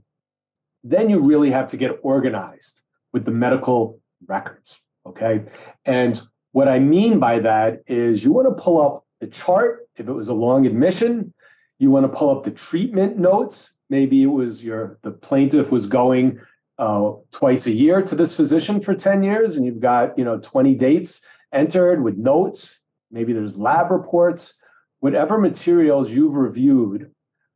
[0.84, 2.80] then you really have to get organized
[3.12, 4.80] with the medical records.
[5.04, 5.42] Okay.
[5.84, 6.20] And
[6.52, 10.12] what I mean by that is you want to pull up the chart if it
[10.12, 11.32] was a long admission,
[11.78, 13.72] you want to pull up the treatment notes.
[13.90, 16.40] Maybe it was your the plaintiff was going
[16.78, 20.38] uh, twice a year to this physician for 10 years, and you've got you know
[20.38, 21.20] 20 dates
[21.52, 22.80] entered with notes.
[23.10, 24.54] Maybe there's lab reports,
[25.00, 27.10] whatever materials you've reviewed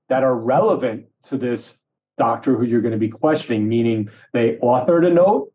[0.09, 1.79] that are relevant to this
[2.17, 5.53] doctor who you're going to be questioning, meaning they authored a note,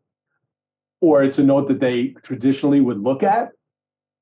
[1.00, 3.52] or it's a note that they traditionally would look at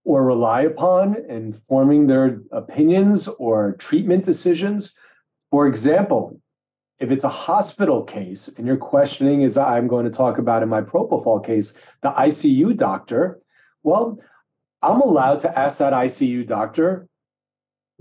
[0.05, 4.94] or rely upon in forming their opinions or treatment decisions.
[5.50, 6.38] For example,
[6.98, 10.68] if it's a hospital case and you're questioning, as I'm going to talk about in
[10.68, 13.40] my propofol case, the ICU doctor,
[13.85, 14.18] well,
[14.83, 17.07] I'm allowed to ask that ICU doctor,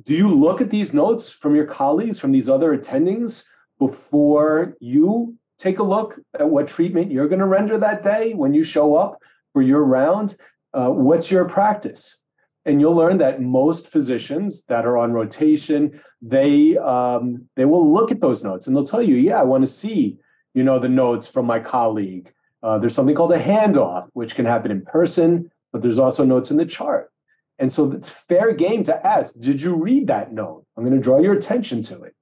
[0.04, 3.44] do you look at these notes from your colleagues, from these other attendings,
[3.78, 8.54] before you take a look at what treatment you're going to render that day when
[8.54, 9.20] you show up
[9.52, 10.36] for your round?
[10.74, 12.18] Uh, what's your practice?
[12.66, 18.10] And you'll learn that most physicians that are on rotation, they um, they will look
[18.10, 20.18] at those notes and they'll tell you, yeah, I want to see,
[20.54, 22.32] you know, the notes from my colleague.
[22.64, 26.52] Uh, there's something called a handoff, which can happen in person, but there's also notes
[26.52, 27.12] in the chart.
[27.60, 30.66] And so it's fair game to ask, did you read that note?
[30.78, 32.16] I'm going to draw your attention to it.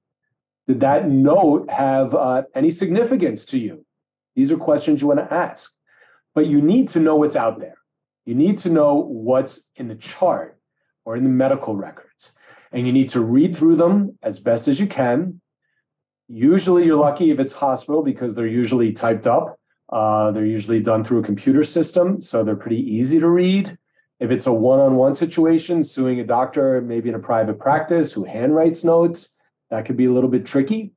[0.66, 3.84] Did that note have uh, any significance to you?
[4.34, 5.72] These are questions you want to ask.
[6.34, 7.76] But you need to know what's out there.
[8.24, 10.58] You need to know what's in the chart
[11.04, 12.32] or in the medical records.
[12.72, 15.40] And you need to read through them as best as you can.
[16.28, 19.58] Usually, you're lucky if it's hospital because they're usually typed up
[19.92, 23.76] uh, they're usually done through a computer system, so they're pretty easy to read.
[24.20, 28.10] If it's a one on one situation, suing a doctor, maybe in a private practice
[28.10, 29.28] who handwrites notes,
[29.70, 30.92] that could be a little bit tricky.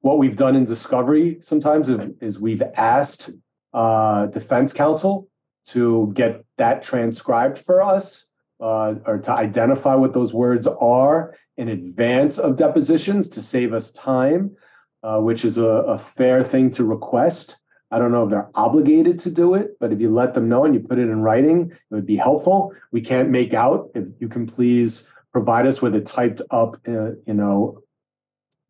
[0.00, 3.30] What we've done in discovery sometimes is we've asked
[3.74, 5.28] uh, defense counsel
[5.66, 8.24] to get that transcribed for us
[8.60, 13.90] uh, or to identify what those words are in advance of depositions to save us
[13.90, 14.56] time,
[15.02, 17.58] uh, which is a, a fair thing to request
[17.92, 20.64] I don't know if they're obligated to do it, but if you let them know
[20.64, 22.72] and you put it in writing, it would be helpful.
[22.90, 23.90] We can't make out.
[23.94, 27.82] If you can please provide us with a typed up, uh, you know,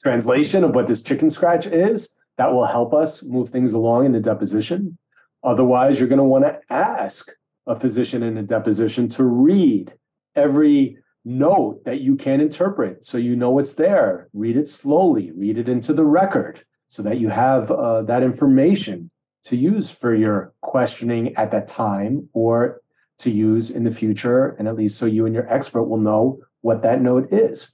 [0.03, 4.13] translation of what this chicken scratch is, that will help us move things along in
[4.13, 4.99] the deposition.
[5.45, 7.31] Otherwise, you're going to want to ask
[7.69, 9.93] a physician in a deposition to read
[10.35, 14.29] every note that you can interpret so you know what's there.
[14.33, 19.12] Read it slowly, read it into the record so that you have uh, that information
[19.45, 22.81] to use for your questioning at that time or
[23.19, 26.41] to use in the future, and at least so you and your expert will know
[26.61, 27.73] what that note is.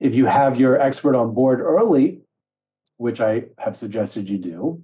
[0.00, 2.20] If you have your expert on board early,
[2.98, 4.82] which I have suggested you do,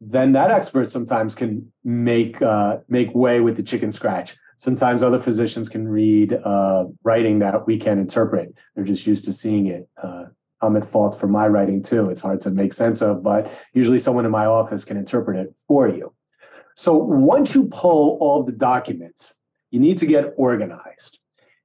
[0.00, 4.36] then that expert sometimes can make uh, make way with the chicken scratch.
[4.56, 8.54] Sometimes other physicians can read uh, writing that we can't interpret.
[8.74, 9.88] They're just used to seeing it.
[10.00, 10.21] Uh,
[10.62, 12.10] I'm at fault for my writing too.
[12.10, 15.54] It's hard to make sense of, but usually someone in my office can interpret it
[15.68, 16.12] for you.
[16.76, 19.34] So once you pull all the documents,
[19.70, 21.18] you need to get organized.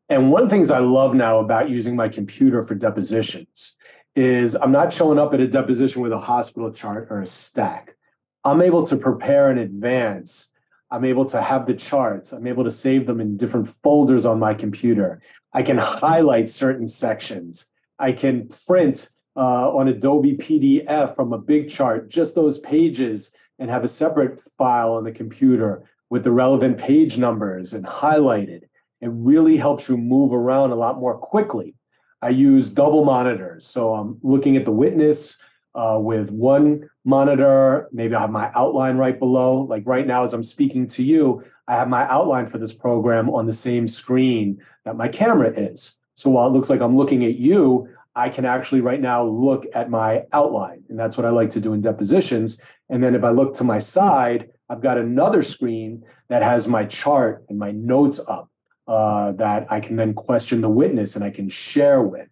[0.10, 3.76] And one of the things I love now about using my computer for depositions
[4.16, 7.96] is I'm not showing up at a deposition with a hospital chart or a stack.
[8.44, 10.50] I'm able to prepare in advance.
[10.90, 12.32] I'm able to have the charts.
[12.32, 15.22] I'm able to save them in different folders on my computer.
[15.54, 17.68] I can highlight certain sections.
[18.00, 23.70] I can print uh, on Adobe PDF from a big chart just those pages and
[23.70, 28.62] have a separate file on the computer with the relevant page numbers and highlighted.
[29.02, 31.76] It really helps you move around a lot more quickly.
[32.22, 33.68] I use double monitors.
[33.68, 35.38] So I'm looking at the witness
[35.76, 37.88] uh, with one monitor.
[37.92, 39.62] Maybe I have my outline right below.
[39.62, 43.30] Like right now, as I'm speaking to you, I have my outline for this program
[43.30, 45.96] on the same screen that my camera is.
[46.18, 49.66] So while it looks like I'm looking at you, I can actually right now look
[49.76, 50.84] at my outline.
[50.90, 52.60] And that's what I like to do in depositions.
[52.90, 56.86] And then if I look to my side, I've got another screen that has my
[56.86, 58.50] chart and my notes up
[58.88, 62.28] uh, that I can then question the witness and I can share with.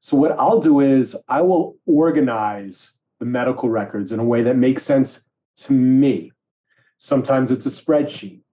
[0.00, 4.56] So what I'll do is I will organize the medical records in a way that
[4.56, 6.30] makes sense to me.
[6.98, 8.43] Sometimes it's a spreadsheet.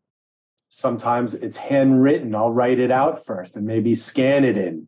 [0.74, 2.34] Sometimes it's handwritten.
[2.34, 4.88] I'll write it out first and maybe scan it in,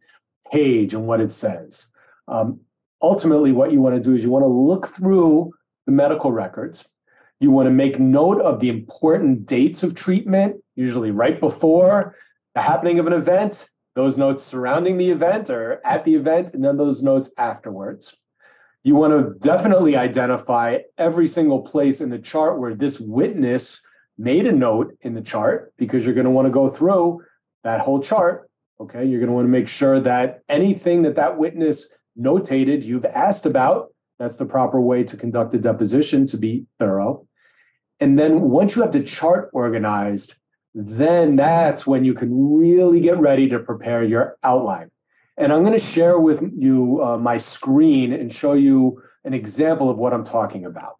[0.50, 1.88] page and what it says.
[2.30, 2.62] Um,
[3.02, 5.52] ultimately, what you want to do is you want to look through
[5.86, 6.88] the medical records.
[7.41, 12.15] You want to make note of the important dates of treatment, usually right before
[12.56, 16.63] the happening of an event, those notes surrounding the event or at the event, and
[16.63, 18.15] then those notes afterwards.
[18.84, 23.82] You want to definitely identify every single place in the chart where this witness
[24.17, 27.21] made a note in the chart because you're going to want to go through
[27.63, 28.49] that whole chart.
[28.80, 29.06] Okay.
[29.06, 31.88] You're going to want to make sure that anything that that witness
[32.19, 37.28] notated you've asked about, that's the proper way to conduct a deposition to be thorough.
[37.99, 40.36] And then once you have the chart organized,
[40.76, 44.89] then that's when you can really get ready to prepare your outline.
[45.38, 49.89] And I'm going to share with you uh, my screen and show you an example
[49.89, 50.97] of what I'm talking about.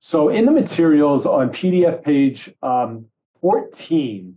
[0.00, 3.04] So in the materials on PDF page um,
[3.42, 4.34] 14,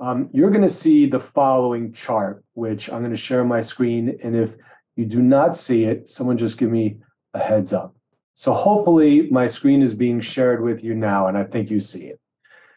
[0.00, 4.18] um, you're going to see the following chart, which I'm going to share my screen.
[4.24, 4.56] And if
[4.96, 6.98] you do not see it, someone just give me
[7.34, 7.94] a heads up.
[8.34, 12.06] So hopefully my screen is being shared with you now, and I think you see
[12.06, 12.20] it.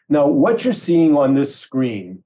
[0.08, 2.22] Now, what you're seeing on this screen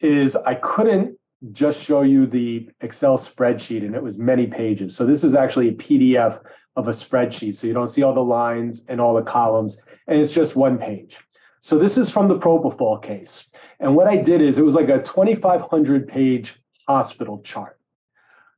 [0.00, 1.18] is I couldn't
[1.52, 4.96] just show you the Excel spreadsheet, and it was many pages.
[4.96, 6.40] So this is actually a PDF
[6.76, 7.54] of a spreadsheet.
[7.54, 9.76] So you don't see all the lines and all the columns,
[10.06, 11.18] and it's just one page.
[11.60, 13.48] So this is from the propofol case.
[13.80, 17.78] And what I did is it was like a 2,500 page hospital chart.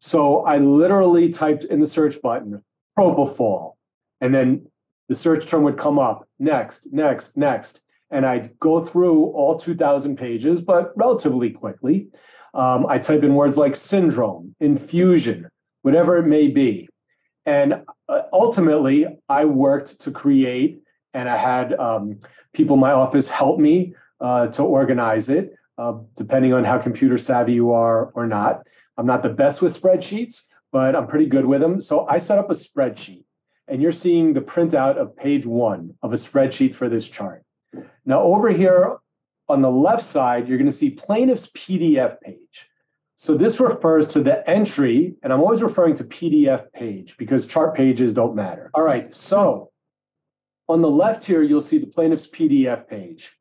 [0.00, 2.62] So I literally typed in the search button
[2.98, 3.74] propofol,
[4.20, 4.66] and then
[5.08, 7.80] the search term would come up next, next, next.
[8.10, 12.08] And I'd go through all 2,000 pages, but relatively quickly.
[12.56, 15.46] Um, I type in words like syndrome, infusion,
[15.82, 16.88] whatever it may be.
[17.44, 20.80] And uh, ultimately, I worked to create,
[21.12, 22.18] and I had um,
[22.54, 27.18] people in my office help me uh, to organize it, uh, depending on how computer
[27.18, 28.66] savvy you are or not.
[28.96, 31.78] I'm not the best with spreadsheets, but I'm pretty good with them.
[31.78, 33.24] So I set up a spreadsheet,
[33.68, 37.42] and you're seeing the printout of page one of a spreadsheet for this chart.
[38.06, 38.96] Now, over here
[39.48, 42.68] on the left side, you're going to see plaintiff's PDF page.
[43.16, 47.74] So this refers to the entry, and I'm always referring to PDF page because chart
[47.74, 48.70] pages don't matter.
[48.74, 49.70] All right, so
[50.68, 53.32] on the left here, you'll see the plaintiff's PDF page.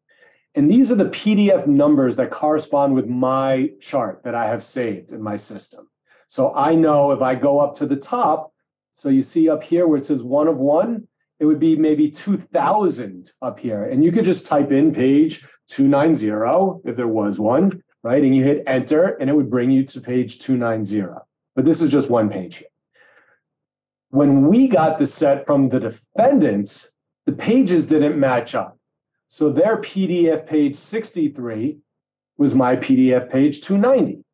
[0.53, 5.11] And these are the PDF numbers that correspond with my chart that I have saved
[5.11, 5.89] in my system.
[6.27, 8.53] So I know if I go up to the top,
[8.93, 11.07] so you see up here where it says one of one,
[11.39, 13.85] it would be maybe 2000 up here.
[13.85, 18.23] And you could just type in page 290 if there was one, right?
[18.23, 21.03] And you hit enter and it would bring you to page 290.
[21.55, 22.67] But this is just one page here.
[24.09, 26.91] When we got the set from the defendants,
[27.25, 28.77] the pages didn't match up.
[29.27, 31.77] So their PDF page 63
[32.37, 34.24] was my PDF page 290.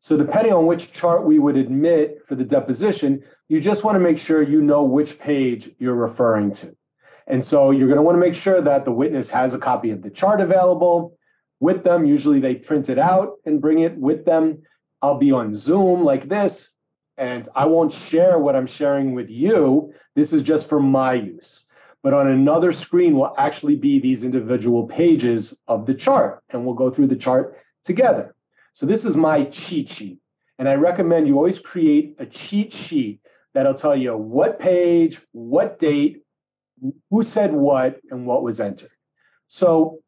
[0.00, 4.00] So depending on which chart we would admit for the deposition, you just want to
[4.00, 6.74] make sure you know which page you're referring to.
[7.26, 9.90] And so you're going to want to make sure that the witness has a copy
[9.90, 11.18] of the chart available
[11.60, 12.06] with them.
[12.06, 14.62] Usually they print it out and bring it with them.
[15.02, 16.72] I'll be on Zoom like this,
[17.18, 19.92] and I won't share what I'm sharing with you.
[20.16, 21.64] This is just for my use.
[22.02, 26.74] But on another screen will actually be these individual pages of the chart, and we'll
[26.74, 28.34] go through the chart together.
[28.72, 30.18] So this is my cheat sheet.
[30.58, 33.20] And I recommend you always create a cheat sheet
[33.54, 36.22] that'll tell you what page, what date,
[37.10, 38.90] who said what, and what was entered.
[39.48, 40.00] So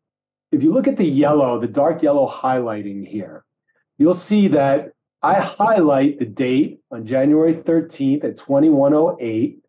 [0.52, 3.44] if you look at the yellow, the dark yellow highlighting here,
[3.98, 4.92] you'll see that
[5.22, 9.61] I highlight the date on January 13th at 2108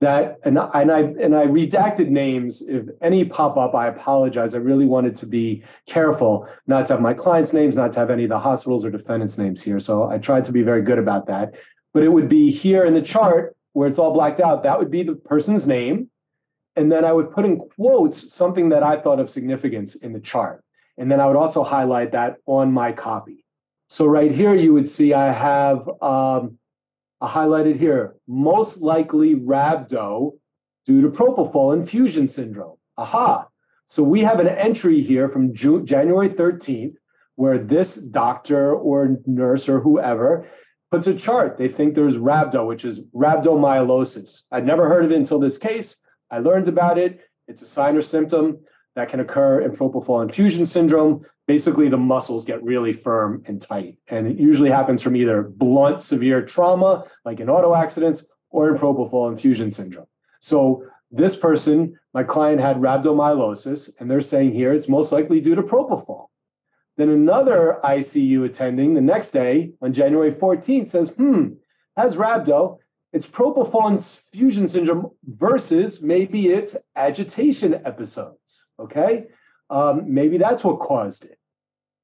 [0.00, 2.62] that and, and I and I redacted names.
[2.62, 4.54] If any pop up, I apologize.
[4.54, 8.10] I really wanted to be careful not to have my clients' names, not to have
[8.10, 9.80] any of the hospitals or defendants' names here.
[9.80, 11.54] So I tried to be very good about that.
[11.94, 14.62] But it would be here in the chart where it's all blacked out.
[14.62, 16.08] That would be the person's name,
[16.76, 20.20] and then I would put in quotes something that I thought of significance in the
[20.20, 20.62] chart,
[20.96, 23.44] and then I would also highlight that on my copy.
[23.88, 25.88] So right here, you would see I have.
[26.00, 26.57] Um,
[27.22, 30.32] Highlighted here, most likely rhabdo
[30.86, 32.76] due to propofol infusion syndrome.
[32.96, 33.46] Aha.
[33.86, 36.94] So we have an entry here from June, January 13th
[37.38, 40.48] where this doctor or nurse or whoever
[40.90, 41.56] puts a chart.
[41.56, 44.42] They think there's rhabdo, which is rhabdomyolysis.
[44.50, 45.98] I'd never heard of it until this case.
[46.32, 47.20] I learned about it.
[47.46, 48.58] It's a sign or symptom
[48.98, 51.24] that can occur in propofol infusion syndrome.
[51.46, 53.96] Basically, the muscles get really firm and tight.
[54.08, 58.74] And it usually happens from either blunt, severe trauma, like in auto accidents, or in
[58.76, 60.08] propofol infusion syndrome.
[60.40, 65.54] So, this person, my client had rhabdomyolysis, and they're saying here it's most likely due
[65.54, 66.26] to propofol.
[66.96, 71.50] Then another ICU attending the next day on January 14th says, hmm,
[71.96, 72.78] has rhabdo,
[73.12, 78.64] it's propofol infusion syndrome versus maybe it's agitation episodes.
[78.78, 79.24] Okay.
[79.70, 81.38] Um, maybe that's what caused it.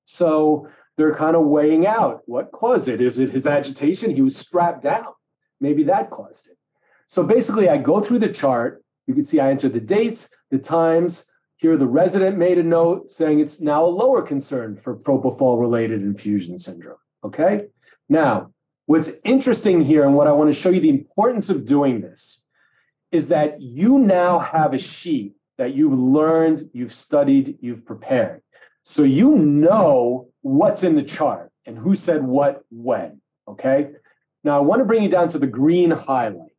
[0.05, 3.01] So they're kind of weighing out what caused it.
[3.01, 4.14] Is it his agitation?
[4.14, 5.07] He was strapped down.
[5.61, 6.59] Maybe that caused it.
[7.07, 8.85] So basically, I go through the chart.
[9.07, 11.27] You can see I enter the dates, the times.
[11.57, 16.03] Here, the resident made a note saying it's now a lower concern for propofol related
[16.03, 16.99] infusion syndrome.
[17.25, 17.66] Okay.
[18.09, 18.51] Now,
[18.87, 22.43] what's interesting here, and what I want to show you the importance of doing this,
[23.12, 28.42] is that you now have a sheet that you've learned, you've studied, you've prepared.
[28.82, 33.20] So you know what's in the chart and who said what when.
[33.48, 33.90] Okay.
[34.42, 36.50] Now I want to bring you down to the green highlight.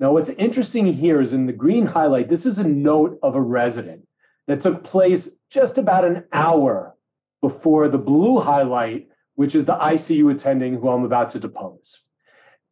[0.00, 3.40] Now, what's interesting here is in the green highlight, this is a note of a
[3.40, 4.08] resident
[4.46, 6.96] that took place just about an hour
[7.42, 12.00] before the blue highlight, which is the ICU attending who I'm about to depose.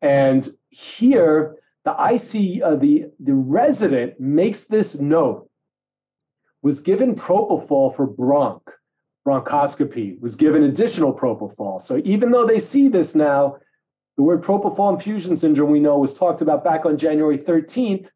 [0.00, 5.49] And here, the IC, uh, the, the resident makes this note
[6.62, 8.62] was given propofol for bronch,
[9.26, 11.81] bronchoscopy, was given additional propofol.
[11.81, 13.59] So even though they see this now,
[14.16, 18.09] the word propofol infusion syndrome we know was talked about back on January 13th.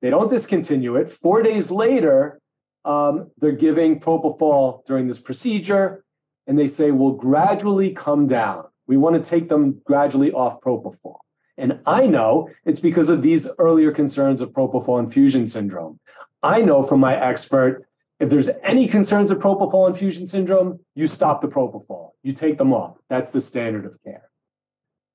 [0.00, 1.10] They don't discontinue it.
[1.10, 2.40] Four days later,
[2.84, 6.04] um, they're giving propofol during this procedure,
[6.46, 8.64] and they say will gradually come down.
[8.86, 11.16] We want to take them gradually off propofol.
[11.56, 16.00] And I know it's because of these earlier concerns of propofol infusion syndrome.
[16.42, 17.86] I know from my expert,
[18.20, 22.72] if there's any concerns of propofol infusion syndrome, you stop the propofol, you take them
[22.72, 22.96] off.
[23.08, 24.30] That's the standard of care.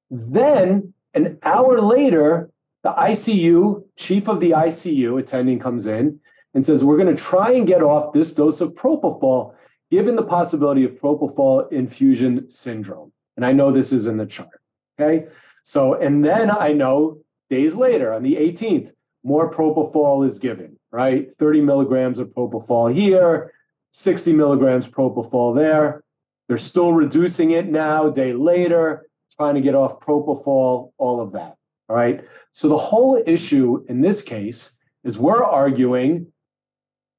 [0.09, 2.49] Then, an hour later,
[2.83, 6.19] the ICU, chief of the ICU attending comes in
[6.53, 9.53] and says, We're going to try and get off this dose of propofol,
[9.91, 13.11] given the possibility of propofol infusion syndrome.
[13.37, 14.61] And I know this is in the chart.
[14.99, 15.27] Okay.
[15.69, 17.19] So, and then I know
[17.51, 18.91] days later on the 18th,
[19.23, 21.29] more propofol is given right?
[21.37, 23.53] 30 milligrams of propofol here,
[23.91, 26.03] 60 milligrams propofol there.
[26.47, 29.07] They're still reducing it now, day later,
[29.37, 31.55] trying to get off propofol, all of that.
[31.87, 32.23] All right.
[32.51, 34.71] So the whole issue in this case
[35.03, 36.25] is we're arguing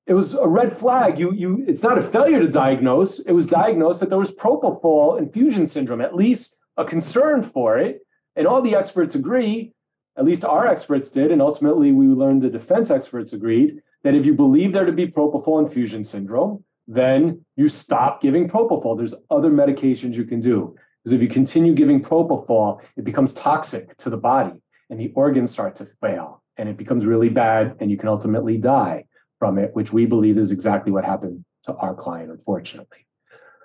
[0.07, 1.21] it was a red flag.
[1.21, 3.21] You, you, it's not a failure to diagnose.
[3.21, 8.01] It was diagnosed that there was propofol infusion syndrome, at least a concern for it.
[8.41, 9.71] And all the experts agree
[10.17, 14.25] at least our experts did, and ultimately we learned the defense experts agreed that if
[14.25, 18.97] you believe there to be propofol infusion syndrome, then you stop giving propofol.
[18.97, 20.75] There's other medications you can do.
[21.05, 25.51] Because if you continue giving propofol, it becomes toxic to the body and the organs
[25.51, 29.05] start to fail and it becomes really bad and you can ultimately die
[29.39, 33.07] from it, which we believe is exactly what happened to our client, unfortunately.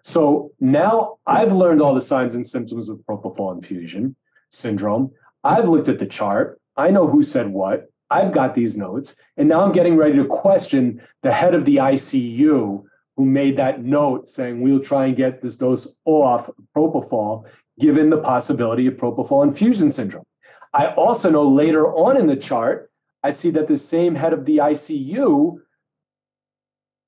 [0.04, 4.18] So now I've learned all the signs and symptoms of propofol infusion
[4.52, 5.12] syndrome.
[5.44, 6.60] I've looked at the chart.
[6.78, 7.90] I know who said what.
[8.10, 9.16] I've got these notes.
[9.38, 12.84] And now I'm getting ready to question the head of the ICU
[13.18, 17.46] who made that note saying we'll try and get this dose off propofol
[17.80, 20.26] given the possibility of propofol infusion syndrome.
[20.74, 22.92] I also know later on in the chart,
[23.24, 25.58] I see that the same head of the ICU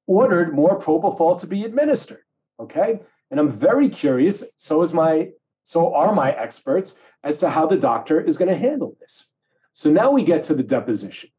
[0.07, 2.23] ordered more propofol to be administered.
[2.59, 2.99] Okay.
[3.29, 5.29] And I'm very curious, so is my
[5.63, 9.25] so are my experts as to how the doctor is going to handle this.
[9.73, 11.29] So now we get to the deposition.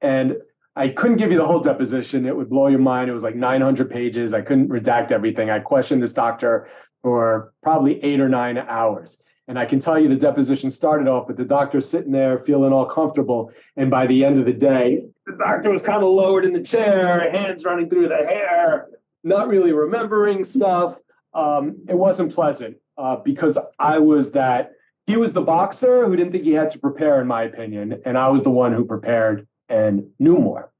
[0.00, 0.36] And
[0.76, 2.26] I couldn't give you the whole deposition.
[2.26, 3.08] It would blow your mind.
[3.08, 4.34] It was like 900 pages.
[4.34, 5.50] I couldn't redact everything.
[5.50, 6.68] I questioned this doctor
[7.02, 9.18] for probably eight or nine hours.
[9.46, 12.72] And I can tell you the deposition started off with the doctor sitting there feeling
[12.72, 13.52] all comfortable.
[13.76, 16.62] And by the end of the day, the doctor was kind of lowered in the
[16.62, 18.88] chair, hands running through the hair,
[19.22, 20.98] not really remembering stuff.
[21.34, 24.72] Um, it wasn't pleasant uh, because I was that
[25.06, 28.16] he was the boxer who didn't think he had to prepare, in my opinion, and
[28.16, 30.72] I was the one who prepared and knew more.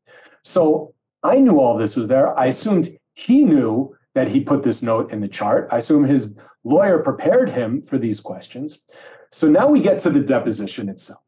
[0.43, 2.39] So I knew all this was there.
[2.39, 5.69] I assumed he knew that he put this note in the chart.
[5.73, 8.83] I assume his lawyer prepared him for these questions.
[9.33, 11.21] So now we get to the deposition itself.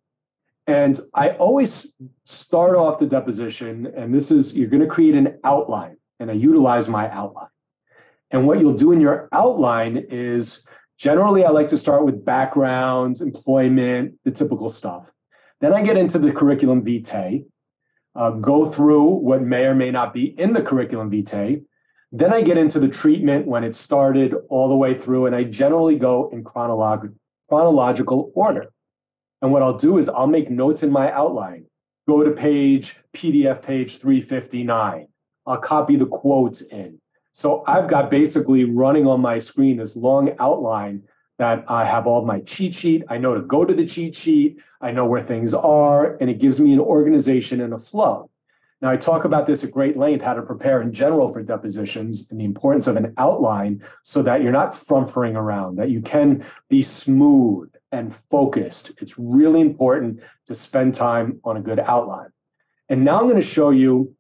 [0.67, 1.95] And I always
[2.25, 6.35] start off the deposition, and this is you're going to create an outline and I
[6.35, 7.49] utilize my outline.
[8.31, 10.65] And what you'll do in your outline is
[10.99, 15.11] generally I like to start with background, employment, the typical stuff.
[15.61, 17.45] Then I get into the curriculum vitae,
[18.15, 21.63] uh, go through what may or may not be in the curriculum vitae.
[22.13, 25.45] Then I get into the treatment when it started all the way through, and I
[25.45, 27.15] generally go in chronolog-
[27.49, 28.67] chronological order.
[29.43, 31.67] And what I'll do is I'll make notes in my outline.
[32.09, 35.09] Go to page PDF page 359.
[35.47, 37.01] I'll copy the quotes in.
[37.37, 41.03] So I've got basically running on my screen this long outline
[41.37, 43.05] that I have all my cheat sheet.
[43.11, 44.57] I know to go to the cheat sheet.
[44.81, 48.31] I know where things are, and it gives me an organization and a flow.
[48.81, 52.27] Now, I talk about this at great length, how to prepare in general for depositions
[52.31, 56.43] and the importance of an outline so that you're not frumfering around, that you can
[56.71, 58.93] be smooth and focused.
[59.03, 62.31] It's really important to spend time on a good outline.
[62.89, 64.16] And now I'm going to show you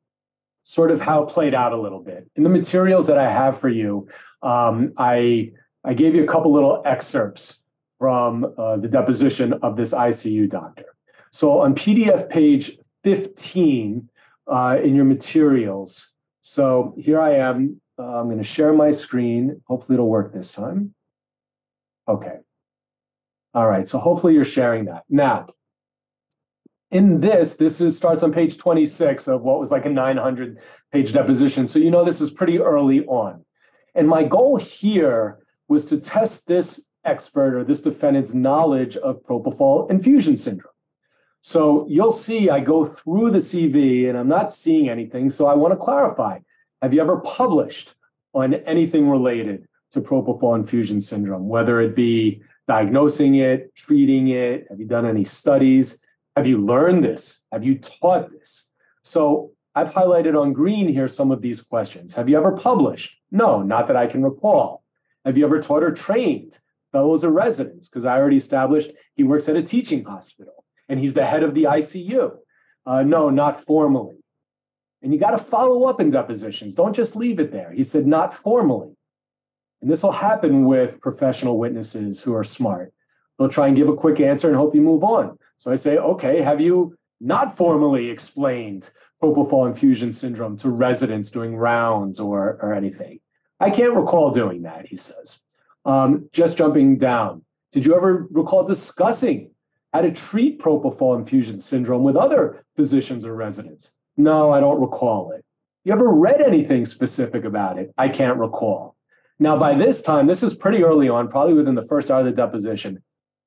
[0.69, 2.29] sort of how it played out a little bit.
[2.35, 4.09] In the materials that I have for you,
[4.43, 5.53] um, I,
[5.85, 7.62] I gave you a couple little excerpts
[8.01, 10.87] from uh, the deposition of this ICU doctor.
[11.31, 14.09] So on PDF page 15
[14.49, 16.11] uh, in your materials,
[16.43, 17.81] so here I am.
[17.97, 19.62] Uh, I'm going to share my screen.
[19.69, 20.93] Hopefully it'll work this time.
[22.09, 22.39] Okay.
[23.55, 23.87] All right.
[23.87, 25.05] So hopefully you're sharing that.
[25.09, 25.47] Now,
[26.91, 30.59] in this, this is starts on page 26 of what was like a 900
[30.93, 31.66] page deposition.
[31.66, 33.45] So you know this is pretty early on.
[33.95, 39.91] And my goal here was to test this expert or this defendant's knowledge of propofol
[39.91, 40.72] infusion syndrome.
[41.41, 45.30] So you'll see I go through the CV and I'm not seeing anything.
[45.30, 46.39] So I want to clarify.
[46.82, 47.95] Have you ever published
[48.34, 54.66] on anything related to propofol infusion syndrome, whether it be diagnosing it, treating it?
[54.68, 55.99] Have you done any studies?
[56.37, 57.43] Have you learned this?
[57.51, 58.66] Have you taught this?
[59.03, 62.14] So I've highlighted on green here some of these questions.
[62.14, 63.16] Have you ever published?
[63.30, 64.84] No, not that I can recall.
[65.24, 66.59] Have you ever taught or trained
[66.93, 67.89] fellows or residents?
[67.89, 71.55] Because I already established he works at a teaching hospital and he's the head of
[71.55, 72.37] the ICU.
[72.84, 74.16] Uh, no, not formally.
[75.03, 76.74] And you got to follow up in depositions.
[76.74, 77.72] Don't just leave it there.
[77.72, 78.95] He said, not formally.
[79.80, 82.93] And this will happen with professional witnesses who are smart.
[83.39, 85.39] They'll try and give a quick answer and hope you move on.
[85.59, 88.91] So I say, okay, have you not formally explained
[89.22, 93.20] propofol infusion syndrome to residents doing rounds or, or anything?
[93.61, 95.39] I can't recall doing that, he says.
[95.84, 97.43] Um, just jumping down.
[97.72, 99.51] Did you ever recall discussing
[99.93, 103.93] how to treat propofol infusion syndrome with other physicians or residents?
[104.16, 105.45] No, I don't recall it.
[105.84, 107.93] You ever read anything specific about it?
[107.97, 108.97] I can't recall.
[109.39, 112.26] Now, by this time, this is pretty early on, probably within the first hour of
[112.26, 113.03] the deposition.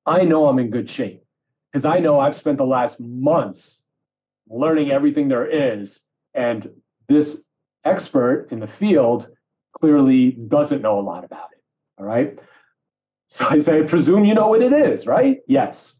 [0.06, 1.22] I know I'm in good shape
[1.70, 3.80] because I know I've spent the last months
[4.48, 6.00] learning everything there is.
[6.34, 6.70] And
[7.08, 7.44] this
[7.84, 9.28] expert in the field
[9.72, 11.62] clearly doesn't know a lot about it.
[11.98, 12.38] All right.
[13.28, 15.38] So I say, I presume you know what it is, right?
[15.46, 15.96] Yes.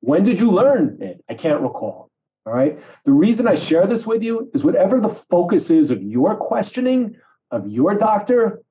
[0.00, 1.22] When did you learn it?
[1.28, 2.10] I can't recall.
[2.46, 2.78] All right.
[3.04, 7.16] The reason I share this with you is whatever the focus is of your questioning
[7.50, 8.62] of your doctor,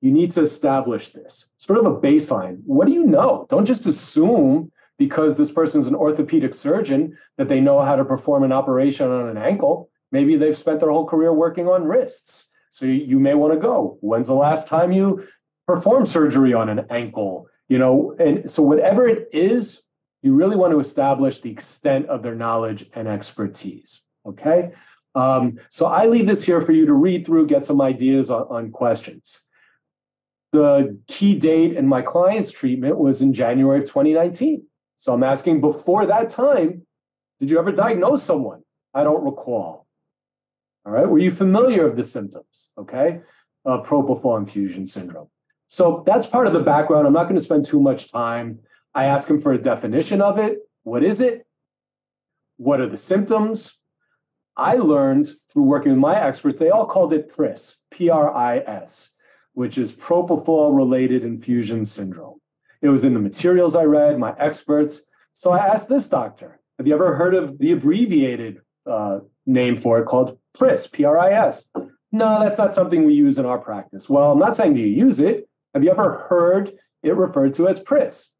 [0.00, 2.60] you need to establish this sort of a baseline.
[2.64, 3.46] What do you know?
[3.48, 8.42] Don't just assume because this person's an orthopedic surgeon that they know how to perform
[8.44, 9.90] an operation on an ankle.
[10.12, 12.46] Maybe they've spent their whole career working on wrists.
[12.70, 13.98] So you may want to go.
[14.00, 15.26] When's the last time you
[15.66, 17.48] performed surgery on an ankle?
[17.68, 19.82] You know, and so whatever it is,
[20.22, 24.02] you really want to establish the extent of their knowledge and expertise.
[24.26, 24.72] Okay.
[25.14, 28.42] Um, so I leave this here for you to read through, get some ideas on,
[28.50, 29.40] on questions.
[30.56, 34.66] The key date in my client's treatment was in January of 2019.
[34.96, 36.86] So I'm asking before that time,
[37.38, 38.62] did you ever diagnose someone?
[38.94, 39.86] I don't recall.
[40.86, 41.06] All right.
[41.06, 42.70] Were you familiar of the symptoms?
[42.78, 43.20] Okay.
[43.66, 45.28] Uh, propofol infusion syndrome.
[45.68, 47.06] So that's part of the background.
[47.06, 48.58] I'm not going to spend too much time.
[48.94, 50.60] I ask him for a definition of it.
[50.84, 51.46] What is it?
[52.56, 53.76] What are the symptoms?
[54.56, 58.60] I learned through working with my experts, they all called it PRIS, P R I
[58.60, 59.10] S,
[59.56, 62.38] which is propofol related infusion syndrome.
[62.82, 65.00] It was in the materials I read, my experts.
[65.32, 69.98] So I asked this doctor, have you ever heard of the abbreviated uh, name for
[69.98, 71.70] it called PRIS, P R I S?
[72.12, 74.10] No, that's not something we use in our practice.
[74.10, 75.48] Well, I'm not saying do you use it.
[75.72, 78.30] Have you ever heard it referred to as PRIS?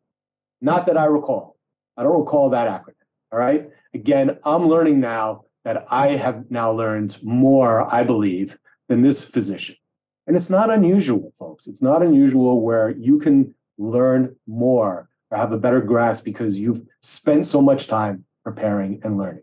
[0.61, 1.57] Not that I recall.
[1.97, 2.93] I don't recall that acronym.
[3.33, 3.71] All right.
[3.95, 8.59] Again, I'm learning now that I have now learned more, I believe,
[8.89, 9.77] than this physician.
[10.27, 11.67] And it's not unusual, folks.
[11.67, 16.83] It's not unusual where you can learn more or have a better grasp because you've
[17.01, 19.43] spent so much time preparing and learning.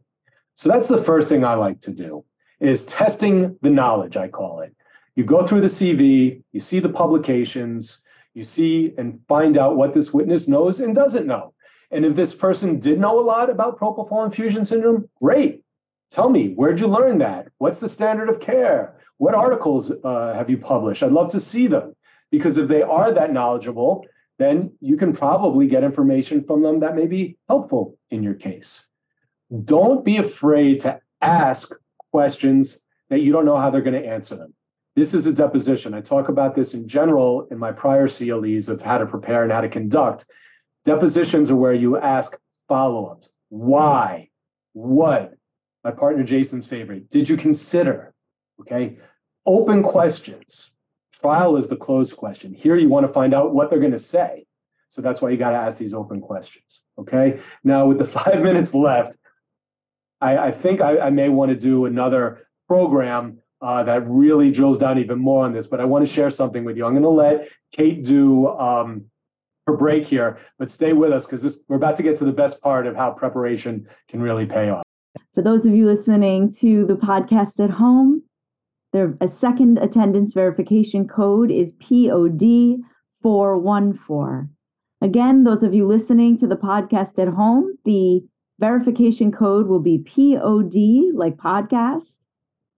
[0.55, 2.23] So that's the first thing I like to do
[2.59, 4.75] is testing the knowledge, I call it.
[5.15, 8.01] You go through the CV, you see the publications,
[8.33, 11.53] you see and find out what this witness knows and doesn't know.
[11.91, 15.61] And if this person did know a lot about propofol infusion syndrome, great.
[16.09, 17.47] Tell me, where'd you learn that?
[17.57, 18.99] What's the standard of care?
[19.23, 21.01] What articles uh, have you published?
[21.01, 21.95] I'd love to see them
[22.29, 24.05] because if they are that knowledgeable,
[24.37, 28.85] then you can probably get information from them that may be helpful in your case.
[29.63, 31.71] Don't be afraid to ask
[32.11, 34.53] questions that you don't know how they're going to answer them.
[34.97, 35.93] This is a deposition.
[35.93, 39.53] I talk about this in general in my prior CLEs of how to prepare and
[39.53, 40.25] how to conduct.
[40.83, 43.29] Depositions are where you ask follow ups.
[43.47, 44.31] Why?
[44.73, 45.35] What?
[45.85, 47.09] My partner Jason's favorite.
[47.09, 48.13] Did you consider?
[48.59, 48.97] Okay.
[49.45, 50.71] Open questions.
[51.13, 52.53] Trial is the closed question.
[52.53, 54.45] Here you want to find out what they're going to say.
[54.89, 56.81] So that's why you got to ask these open questions.
[56.97, 57.39] Okay.
[57.63, 59.17] Now, with the five minutes left,
[60.21, 64.77] I, I think I, I, may want to do another program uh, that really drills
[64.77, 66.85] down even more on this, but I want to share something with you.
[66.85, 69.05] I'm going to let Kate do um,
[69.67, 72.61] her break here, but stay with us because we're about to get to the best
[72.61, 74.83] part of how preparation can really pay off.
[75.33, 78.23] For those of you listening to the podcast at home,
[78.93, 82.79] there, a second attendance verification code is POD
[83.21, 84.49] 414.
[85.01, 88.23] Again, those of you listening to the podcast at home, the
[88.59, 92.05] verification code will be POD, like podcast,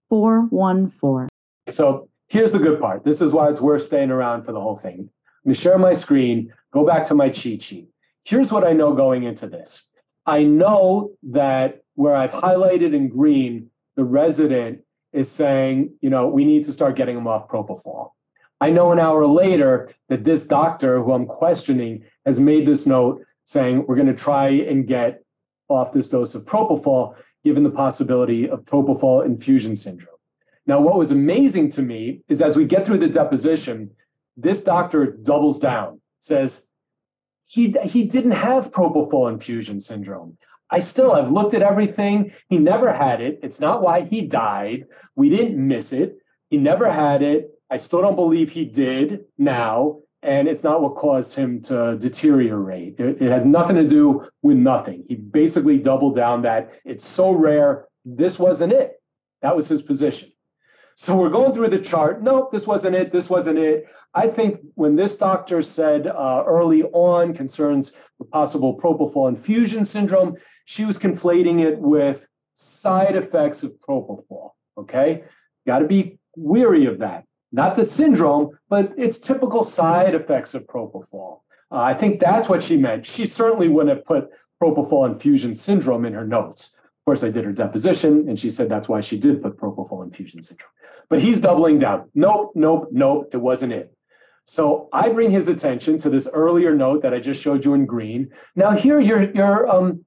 [0.10, 1.28] 414.
[1.68, 3.04] So here's the good part.
[3.04, 5.10] This is why it's worth staying around for the whole thing.
[5.10, 7.90] I'm going to share my screen, go back to my cheat sheet.
[8.24, 9.84] Here's what I know going into this
[10.26, 14.80] I know that where I've highlighted in green, the resident
[15.16, 18.12] is saying, you know, we need to start getting them off propofol.
[18.62, 23.24] I know an hour later that this doctor who I'm questioning has made this note
[23.44, 25.24] saying we're going to try and get
[25.70, 30.16] off this dose of propofol given the possibility of propofol infusion syndrome.
[30.68, 33.92] Now, what was amazing to me is as we get through the deposition,
[34.36, 36.64] this doctor doubles down, says
[37.46, 40.38] he, he didn't have propofol infusion syndrome.
[40.70, 42.32] I still have looked at everything.
[42.50, 43.40] He never had it.
[43.44, 44.86] It's not why he died.
[45.16, 46.18] We didn't miss it.
[46.50, 47.52] He never had it.
[47.70, 50.00] I still don't believe he did now.
[50.24, 53.00] And it's not what caused him to deteriorate.
[53.00, 55.04] It, it had nothing to do with nothing.
[55.08, 57.86] He basically doubled down that it's so rare.
[58.04, 59.02] This wasn't it.
[59.44, 60.32] That was his position.
[60.96, 62.24] So we're going through the chart.
[62.24, 63.12] Nope, this wasn't it.
[63.12, 63.86] This wasn't it.
[64.14, 70.38] I think when this doctor said uh, early on concerns for possible propofol infusion syndrome,
[70.66, 74.52] she was conflating it with side effects of propofol.
[74.78, 75.24] Okay,
[75.66, 77.24] got to be weary of that.
[77.52, 81.40] Not the syndrome, but it's typical side effects of propofol.
[81.72, 83.06] Uh, I think that's what she meant.
[83.06, 84.30] She certainly wouldn't have put
[84.62, 86.72] propofol infusion syndrome in her notes.
[86.76, 90.04] Of course, I did her deposition, and she said that's why she did put propofol
[90.04, 90.70] infusion syndrome.
[91.10, 92.10] But he's doubling down.
[92.16, 93.94] Nope, nope, nope, it wasn't it.
[94.46, 97.86] So I bring his attention to this earlier note that I just showed you in
[97.86, 98.30] green.
[98.56, 100.06] Now here you're you're um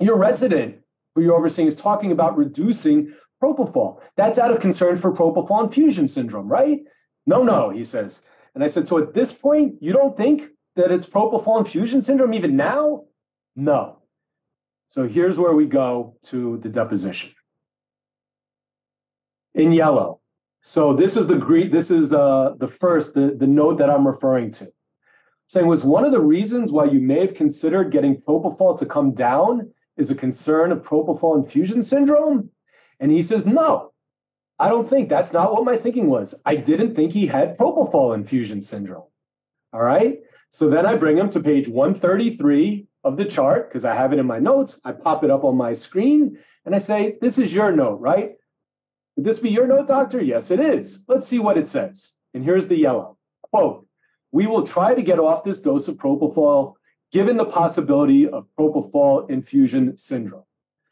[0.00, 0.76] Your resident
[1.14, 4.00] who you're overseeing is talking about reducing propofol.
[4.16, 6.80] That's out of concern for propofol infusion syndrome, right?
[7.26, 8.22] No, no, he says.
[8.54, 12.34] And I said, so at this point, you don't think that it's propofol infusion syndrome
[12.34, 13.04] even now?
[13.56, 13.98] No.
[14.88, 17.32] So here's where we go to the deposition.
[19.54, 20.20] In yellow.
[20.62, 24.06] So this is the Greek, this is uh, the first, the, the note that I'm
[24.06, 24.72] referring to.
[25.48, 29.12] Saying was one of the reasons why you may have considered getting propofol to come
[29.12, 32.50] down is a concern of propofol infusion syndrome?
[33.00, 33.92] And he says, no,
[34.58, 36.34] I don't think that's not what my thinking was.
[36.46, 39.04] I didn't think he had propofol infusion syndrome.
[39.72, 40.20] All right.
[40.50, 44.18] So then I bring him to page 133 of the chart because I have it
[44.18, 44.80] in my notes.
[44.84, 48.32] I pop it up on my screen and I say, This is your note, right?
[49.16, 50.22] Would this be your note, doctor?
[50.22, 51.04] Yes, it is.
[51.06, 52.12] Let's see what it says.
[52.34, 53.86] And here's the yellow quote,
[54.32, 56.74] We will try to get off this dose of propofol
[57.12, 60.44] given the possibility of propofol infusion syndrome.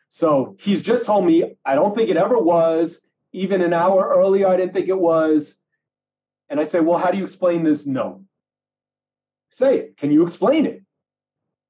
[0.08, 3.02] So he's just told me, I don't think it ever was.
[3.32, 5.58] Even an hour earlier, I didn't think it was.
[6.48, 8.22] And I say, Well, how do you explain this note?
[9.50, 9.96] Say it.
[9.96, 10.82] Can you explain it?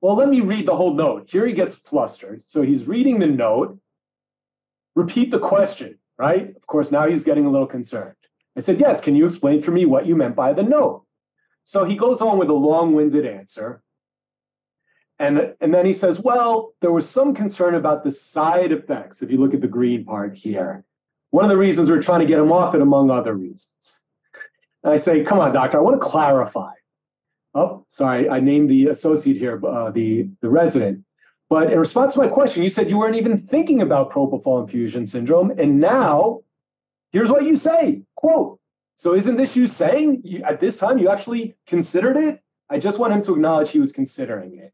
[0.00, 1.28] Well, let me read the whole note.
[1.30, 2.42] Here he gets flustered.
[2.46, 3.78] So he's reading the note.
[4.94, 6.54] Repeat the question, right?
[6.54, 8.14] Of course, now he's getting a little concerned.
[8.56, 11.04] I said, Yes, can you explain for me what you meant by the note?
[11.64, 13.82] So he goes on with a long winded answer.
[15.18, 19.22] And, and then he says, Well, there was some concern about the side effects.
[19.22, 20.84] If you look at the green part here,
[21.30, 24.00] one of the reasons we're trying to get him off it, among other reasons.
[24.84, 26.72] And I say, Come on, doctor, I want to clarify.
[27.54, 31.02] Oh, sorry, I named the associate here, uh, the, the resident.
[31.48, 35.06] But in response to my question, you said you weren't even thinking about propofol infusion
[35.06, 35.52] syndrome.
[35.58, 36.40] And now,
[37.12, 38.60] here's what you say quote,
[38.96, 42.40] so isn't this you saying you, at this time you actually considered it?
[42.68, 44.72] I just want him to acknowledge he was considering it.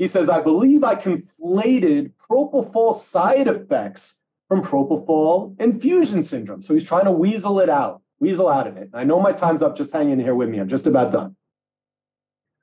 [0.00, 4.14] He says, I believe I conflated propofol side effects
[4.48, 6.62] from propofol infusion syndrome.
[6.62, 8.88] So he's trying to weasel it out, weasel out of it.
[8.94, 9.76] I know my time's up.
[9.76, 10.58] Just hang in here with me.
[10.58, 11.36] I'm just about done.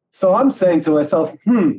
[0.09, 1.73] So I'm saying to myself, hmm,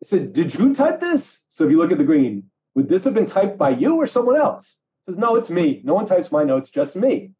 [0.00, 1.40] I said, did you type this?
[1.50, 2.44] So if you look at the green,
[2.76, 4.76] would this have been typed by you or someone else?
[5.06, 5.80] He says, no, it's me.
[5.82, 7.32] No one types my notes, just me.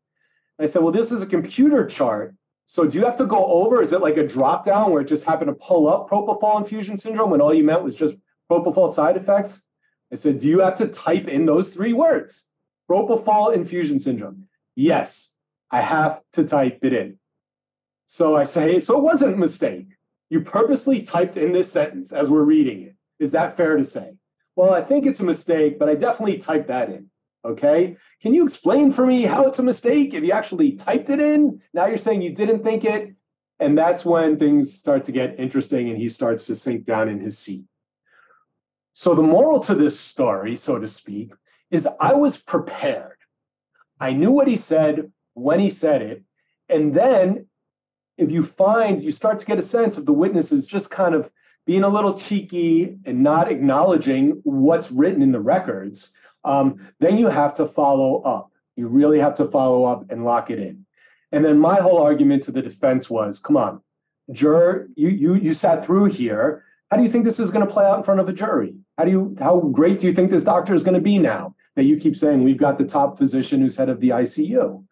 [0.59, 2.34] I said, well, this is a computer chart.
[2.66, 3.82] So do you have to go over?
[3.82, 6.96] Is it like a drop down where it just happened to pull up propofol infusion
[6.96, 8.16] syndrome when all you meant was just
[8.50, 9.62] propofol side effects?
[10.12, 12.44] I said, do you have to type in those three words?
[12.90, 14.46] Propofol infusion syndrome.
[14.76, 15.30] Yes,
[15.70, 17.18] I have to type it in.
[18.06, 19.88] So I say, so it wasn't a mistake
[20.30, 22.96] you purposely typed in this sentence as we're reading it.
[23.20, 24.14] Is that fair to say?
[24.56, 27.08] Well, I think it's a mistake, but I definitely typed that in.
[27.45, 27.97] Okay.
[28.22, 31.61] Can you explain for me how it's a mistake if you actually typed it in?
[31.74, 33.14] Now you're saying you didn't think it.
[33.61, 37.20] And that's when things start to get interesting and he starts to sink down in
[37.20, 37.64] his seat.
[38.95, 41.32] So, the moral to this story, so to speak,
[41.70, 43.16] is I was prepared.
[44.01, 46.22] I knew what he said when he said it.
[46.68, 47.47] And then
[48.16, 51.30] if you find you start to get a sense of the witnesses just kind of
[51.66, 56.11] being a little cheeky and not acknowledging what's written in the records,
[56.45, 58.51] um, then you have to follow up.
[58.76, 60.84] You really have to follow up and lock it in.
[61.32, 63.80] And then my whole argument to the defense was, come on,
[64.32, 66.64] juror, you you you sat through here.
[66.90, 68.74] How do you think this is going to play out in front of a jury?
[68.99, 71.55] How do you how great do you think this doctor is going to be now
[71.76, 74.84] that you keep saying we've got the top physician who's head of the ICU?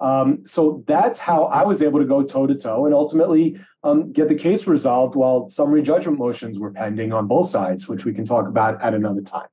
[0.00, 4.12] Um, so that's how I was able to go toe to toe and ultimately um,
[4.12, 8.14] get the case resolved while summary judgment motions were pending on both sides, which we
[8.14, 9.48] can talk about at another time.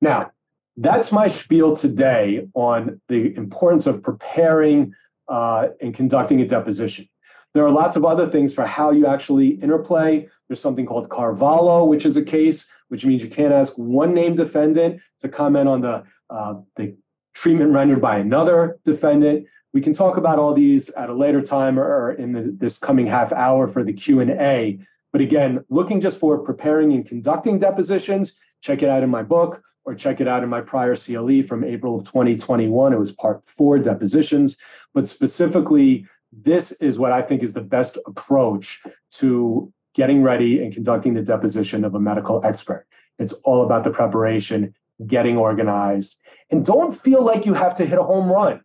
[0.00, 0.30] Now,
[0.76, 4.94] that's my spiel today on the importance of preparing
[5.28, 7.08] uh, and conducting a deposition.
[7.54, 10.26] There are lots of other things for how you actually interplay.
[10.48, 14.38] There's something called Carvalho, which is a case, which means you can't ask one named
[14.38, 16.96] defendant to comment on the, uh, the
[17.34, 19.46] treatment rendered by another defendant.
[19.74, 23.06] We can talk about all these at a later time or in the, this coming
[23.06, 24.78] half hour for the Q&A.
[25.12, 29.62] But again, looking just for preparing and conducting depositions, check it out in my book
[29.84, 32.92] or check it out in my prior CLE from April of 2021.
[32.92, 34.56] It was part four depositions.
[34.94, 38.80] But specifically, this is what I think is the best approach
[39.12, 42.86] to getting ready and conducting the deposition of a medical expert.
[43.18, 44.74] It's all about the preparation,
[45.06, 46.16] getting organized,
[46.50, 48.62] and don't feel like you have to hit a home run.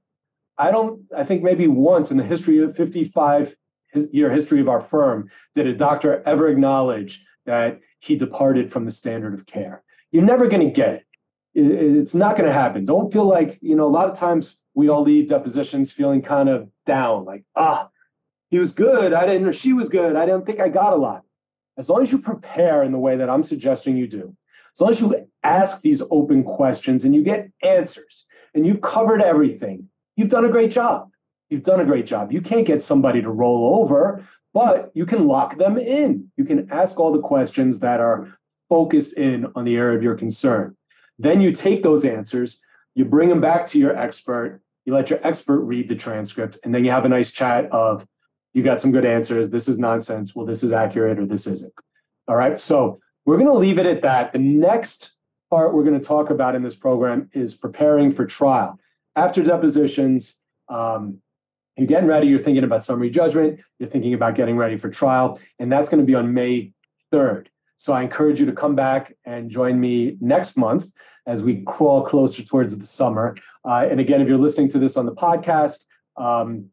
[0.58, 3.56] I don't, I think maybe once in the history of 55
[4.12, 8.92] year history of our firm did a doctor ever acknowledge that he departed from the
[8.92, 9.84] standard of care.
[10.12, 11.07] You're never going to get it.
[11.60, 12.86] It's not going to happen.
[12.86, 16.50] Don't feel like, you know, a lot of times we all leave depositions feeling kind
[16.50, 17.90] of down, like, ah,
[18.52, 19.12] he was good.
[19.12, 20.16] I didn't, or she was good.
[20.16, 21.24] I didn't think I got a lot.
[21.80, 24.36] As long as you prepare in the way that I'm suggesting you do,
[24.78, 29.24] As long as you ask these open questions and you get answers and you've covered
[29.24, 31.10] everything, you've done a great job.
[31.50, 32.32] You've done a great job.
[32.32, 36.32] You can't get somebody to roll over, but you can lock them in.
[36.38, 38.38] You can ask all the questions that are
[38.70, 40.77] focused in on the area of your concern.
[41.20, 42.60] Then you take those answers,
[42.96, 46.74] you bring them back to your expert, you let your expert read the transcript, and
[46.74, 48.06] then you have a nice chat of,
[48.54, 49.50] you got some good answers.
[49.50, 50.34] This is nonsense.
[50.36, 51.74] Well, this is accurate or this isn't.
[52.28, 52.60] All right.
[52.60, 54.34] So we're going to leave it at that.
[54.34, 55.12] The next
[55.50, 58.80] part we're going to talk about in this program is preparing for trial.
[59.16, 60.38] After depositions,
[60.70, 61.22] um,
[61.78, 65.40] you're getting ready, you're thinking about summary judgment, you're thinking about getting ready for trial,
[65.60, 66.74] and that's going to be on May
[67.14, 67.48] 3rd.
[67.78, 70.92] So I encourage you to come back and join me next month
[71.28, 73.36] as we crawl closer towards the summer.
[73.64, 75.86] Uh, and again, if you're listening to this on the podcast,
[76.18, 76.66] um,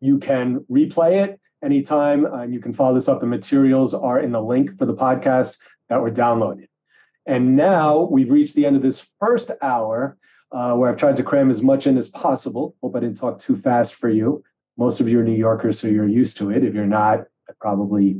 [0.00, 3.20] you can replay it anytime and you can follow this up.
[3.20, 5.56] The materials are in the link for the podcast
[5.88, 6.68] that were downloaded.
[7.26, 10.16] And now we've reached the end of this first hour
[10.52, 12.76] uh, where I've tried to cram as much in as possible.
[12.80, 14.44] Hope I didn't talk too fast for you.
[14.76, 16.64] Most of you are New Yorkers, so you're used to it.
[16.64, 18.18] If you're not, I probably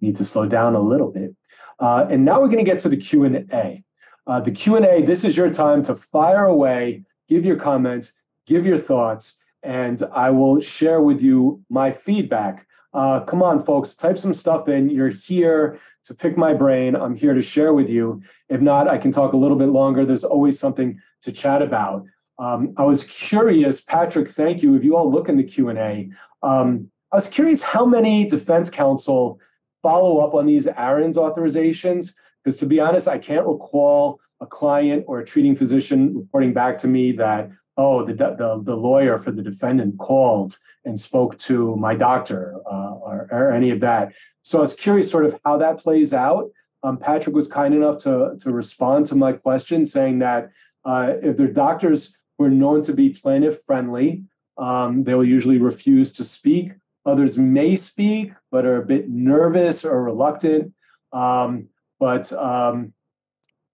[0.00, 1.34] need to slow down a little bit.
[1.78, 3.84] Uh, and now we're going to get to the Q&A.
[4.26, 8.12] Uh, the Q&A, this is your time to fire away, give your comments,
[8.46, 12.66] give your thoughts, and I will share with you my feedback.
[12.94, 14.88] Uh, come on, folks, type some stuff in.
[14.88, 16.96] You're here to pick my brain.
[16.96, 18.22] I'm here to share with you.
[18.48, 20.06] If not, I can talk a little bit longer.
[20.06, 22.04] There's always something to chat about.
[22.38, 24.74] Um, I was curious, Patrick, thank you.
[24.76, 26.10] If you all look in the Q&A,
[26.42, 29.40] um, I was curious how many defense counsel
[29.86, 32.12] follow up on these Arons authorizations?
[32.42, 36.76] Because to be honest, I can't recall a client or a treating physician reporting back
[36.78, 41.76] to me that, oh, the, the, the lawyer for the defendant called and spoke to
[41.76, 44.12] my doctor uh, or, or, any of that.
[44.42, 46.50] So I was curious sort of how that plays out.
[46.82, 50.50] Um, Patrick was kind enough to, to respond to my question saying that
[50.84, 54.24] uh, if their doctors were known to be plaintiff friendly,
[54.58, 56.72] um, they will usually refuse to speak
[57.06, 60.72] Others may speak, but are a bit nervous or reluctant.
[61.12, 61.68] Um,
[62.00, 62.92] but um,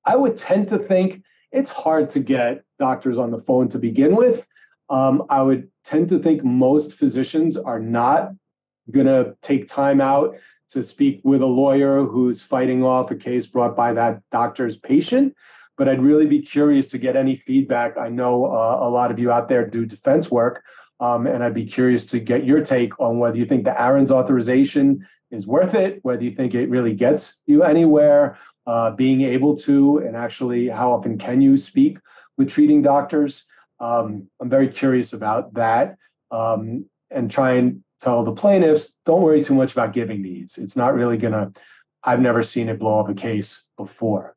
[0.04, 4.14] I would tend to think it's hard to get doctors on the phone to begin
[4.16, 4.46] with.
[4.90, 8.32] Um, I would tend to think most physicians are not
[8.90, 10.36] going to take time out
[10.70, 15.34] to speak with a lawyer who's fighting off a case brought by that doctor's patient.
[15.78, 17.96] But I'd really be curious to get any feedback.
[17.96, 20.64] I know uh, a lot of you out there do defense work.
[21.02, 24.12] Um, and I'd be curious to get your take on whether you think the Arons
[24.12, 28.38] authorization is worth it, whether you think it really gets you anywhere,
[28.68, 31.98] uh, being able to, and actually how often can you speak
[32.38, 33.44] with treating doctors.
[33.80, 35.96] Um, I'm very curious about that
[36.30, 40.56] um, and try and tell the plaintiffs don't worry too much about giving these.
[40.56, 41.52] It's not really going to,
[42.04, 44.36] I've never seen it blow up a case before.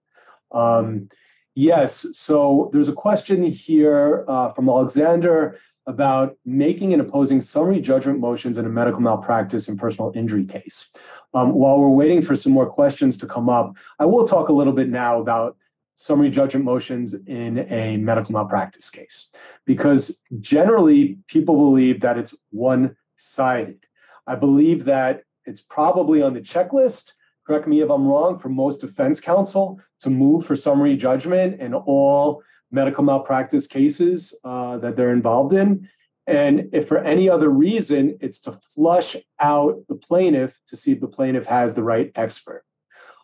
[0.51, 1.09] Um,
[1.53, 8.19] yes, so there's a question here uh, from Alexander about making and opposing summary judgment
[8.19, 10.87] motions in a medical malpractice and personal injury case.
[11.33, 14.53] Um, while we're waiting for some more questions to come up, I will talk a
[14.53, 15.57] little bit now about
[15.97, 19.29] summary judgment motions in a medical malpractice case,
[19.65, 23.85] because generally people believe that it's one sided.
[24.27, 27.13] I believe that it's probably on the checklist.
[27.45, 31.75] Correct me if I'm wrong, for most defense counsel to move for summary judgment and
[31.75, 32.41] all
[32.71, 35.87] medical malpractice cases uh, that they're involved in.
[36.27, 40.99] And if for any other reason, it's to flush out the plaintiff to see if
[40.99, 42.63] the plaintiff has the right expert.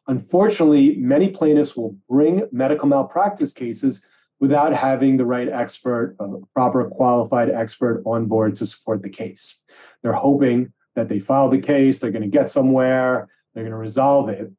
[0.07, 4.05] Unfortunately, many plaintiffs will bring medical malpractice cases
[4.39, 9.57] without having the right expert, a proper qualified expert on board to support the case.
[10.01, 13.77] They're hoping that they file the case, they're going to get somewhere, they're going to
[13.77, 14.51] resolve it.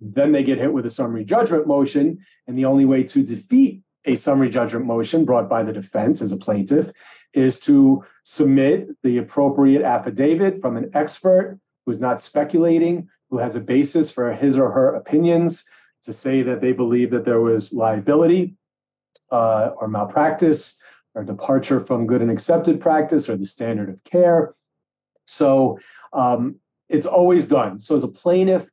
[0.00, 3.83] Then they get hit with a summary judgment motion, and the only way to defeat
[4.04, 6.92] a summary judgment motion brought by the defense as a plaintiff
[7.32, 13.60] is to submit the appropriate affidavit from an expert who's not speculating, who has a
[13.60, 15.64] basis for his or her opinions
[16.02, 18.54] to say that they believe that there was liability
[19.32, 20.76] uh, or malpractice
[21.14, 24.54] or departure from good and accepted practice or the standard of care.
[25.26, 25.78] So
[26.12, 26.56] um,
[26.88, 27.80] it's always done.
[27.80, 28.66] So as a plaintiff,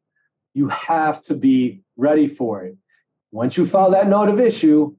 [0.53, 2.75] you have to be ready for it.
[3.31, 4.93] Once you file that note of issue,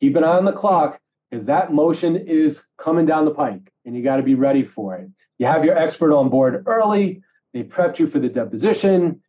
[0.00, 3.96] keep an eye on the clock because that motion is coming down the pike and
[3.96, 5.10] you got to be ready for it.
[5.38, 7.22] You have your expert on board early,
[7.52, 9.20] they prepped you for the deposition,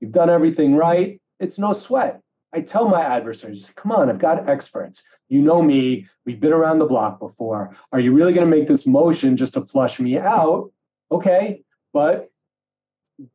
[0.00, 1.20] you've done everything right.
[1.40, 2.20] It's no sweat.
[2.52, 5.02] I tell my adversaries, come on, I've got experts.
[5.28, 7.76] You know me, we've been around the block before.
[7.92, 10.70] Are you really going to make this motion just to flush me out?
[11.12, 11.62] Okay,
[11.92, 12.30] but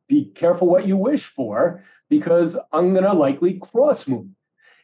[0.08, 4.26] be careful what you wish for because I'm going to likely cross move.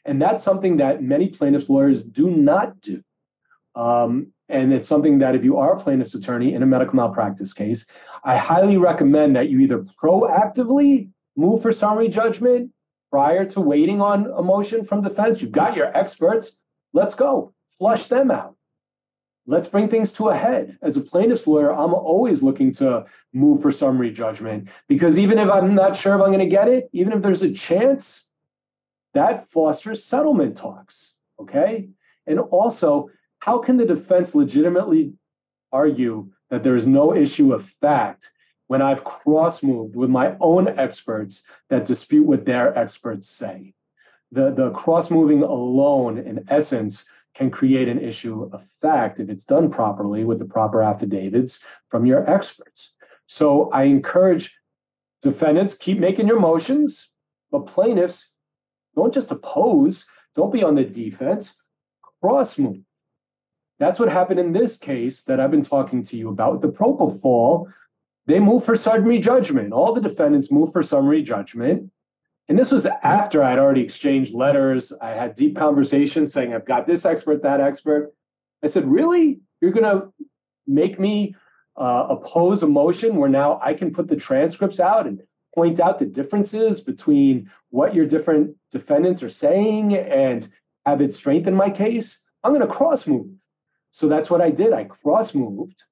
[0.04, 3.02] And that's something that many plaintiffs' lawyers do not do.
[3.74, 7.52] Um, and it's something that if you are a plaintiff's attorney in a medical malpractice
[7.52, 7.86] case,
[8.24, 12.70] I highly recommend that you either proactively move for summary judgment
[13.10, 15.40] prior to waiting on a motion from defense.
[15.40, 16.52] You've got your experts.
[16.92, 17.54] Let's go.
[17.78, 18.56] Flush them out.
[19.46, 20.78] Let's bring things to a head.
[20.82, 25.48] As a plaintiff's lawyer, I'm always looking to move for summary judgment because even if
[25.48, 28.26] I'm not sure if I'm going to get it, even if there's a chance,
[29.14, 31.14] that fosters settlement talks.
[31.40, 31.88] Okay.
[32.26, 35.14] And also, how can the defense legitimately
[35.72, 38.32] argue that there is no issue of fact
[38.66, 43.74] when I've cross moved with my own experts that dispute what their experts say?
[44.32, 49.44] The, the cross moving alone, in essence, can create an issue of fact if it's
[49.44, 52.92] done properly with the proper affidavits from your experts.
[53.26, 54.56] So I encourage
[55.22, 57.10] defendants keep making your motions,
[57.50, 58.29] but plaintiffs
[59.00, 61.54] don't just oppose, don't be on the defense,
[62.20, 62.82] cross move.
[63.78, 66.60] That's what happened in this case that I've been talking to you about.
[66.60, 67.72] The propofol,
[68.26, 69.72] they moved for summary judgment.
[69.72, 71.90] All the defendants moved for summary judgment.
[72.48, 74.92] And this was after I'd already exchanged letters.
[75.00, 78.12] I had deep conversations saying, I've got this expert, that expert.
[78.62, 79.40] I said, Really?
[79.62, 80.12] You're going to
[80.66, 81.34] make me
[81.76, 85.22] uh, oppose a motion where now I can put the transcripts out and
[85.54, 90.48] point out the differences between what your different defendants are saying and
[90.86, 92.18] have it strengthen my case?
[92.42, 93.28] I'm going to cross move.
[93.92, 94.72] So that's what I did.
[94.72, 95.82] I cross moved.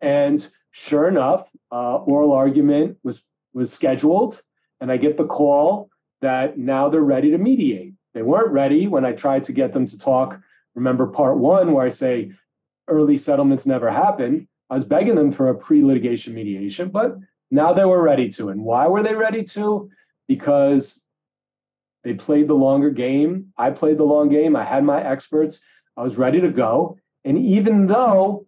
[0.00, 3.22] And sure enough, uh, oral argument was
[3.54, 4.40] was scheduled,
[4.80, 5.90] and I get the call
[6.22, 7.92] that now they're ready to mediate.
[8.14, 10.40] They weren't ready when I tried to get them to talk.
[10.74, 12.32] Remember part one, where I say
[12.88, 14.48] early settlements never happen.
[14.70, 17.16] I was begging them for a pre litigation mediation, but
[17.52, 18.48] now they were ready to.
[18.48, 19.90] And why were they ready to?
[20.26, 21.00] Because
[22.02, 23.52] they played the longer game.
[23.58, 24.56] I played the long game.
[24.56, 25.60] I had my experts.
[25.96, 26.98] I was ready to go.
[27.24, 28.46] And even though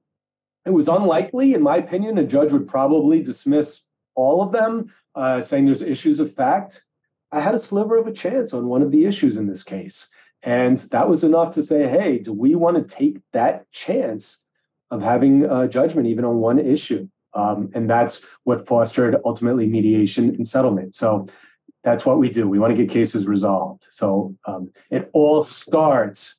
[0.64, 3.82] it was unlikely, in my opinion, a judge would probably dismiss
[4.14, 6.82] all of them, uh, saying there's issues of fact.
[7.30, 10.08] I had a sliver of a chance on one of the issues in this case.
[10.42, 14.38] And that was enough to say, hey, do we want to take that chance
[14.90, 17.08] of having a judgment even on one issue?
[17.34, 20.94] Um, and that's what fostered ultimately mediation and settlement.
[20.96, 21.26] So
[21.82, 22.48] that's what we do.
[22.48, 23.88] We want to get cases resolved.
[23.90, 26.36] So um, it all starts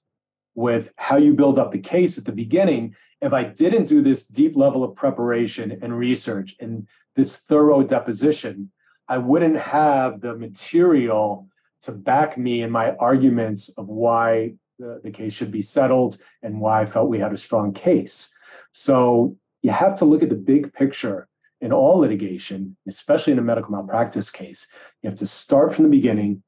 [0.56, 2.96] with how you build up the case at the beginning.
[3.22, 8.72] If I didn't do this deep level of preparation and research and this thorough deposition,
[9.08, 11.48] I wouldn't have the material
[11.84, 16.60] to back me in my arguments of why the, the case should be settled and
[16.60, 18.30] why I felt we had a strong case.
[18.72, 21.28] So you have to look at the big picture
[21.60, 24.68] in all litigation, especially in a medical malpractice case.
[25.02, 26.44] You have to start from the beginning,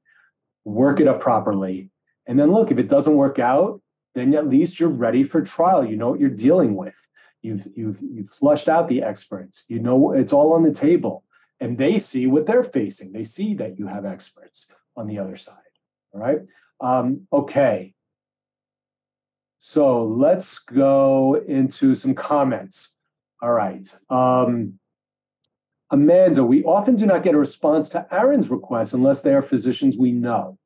[0.66, 1.90] work it up properly,
[2.28, 3.82] and then look, if it doesn't work out,
[4.14, 5.84] then at least you're ready for trial.
[5.84, 7.00] You know what you're dealing with.
[7.42, 9.64] You've you've you've flushed out the experts.
[9.68, 11.24] You know it's all on the table
[11.60, 13.12] and they see what they're facing.
[13.12, 15.56] They see that you have experts on the other side.
[16.14, 16.42] All right.
[16.80, 17.96] Um, okay.
[19.60, 22.90] So let's go into some comments.
[23.42, 23.88] All right.
[24.10, 24.80] Um,
[25.92, 29.98] Amanda, we often do not get a response to Arons requests unless they are physicians
[29.98, 30.58] we know.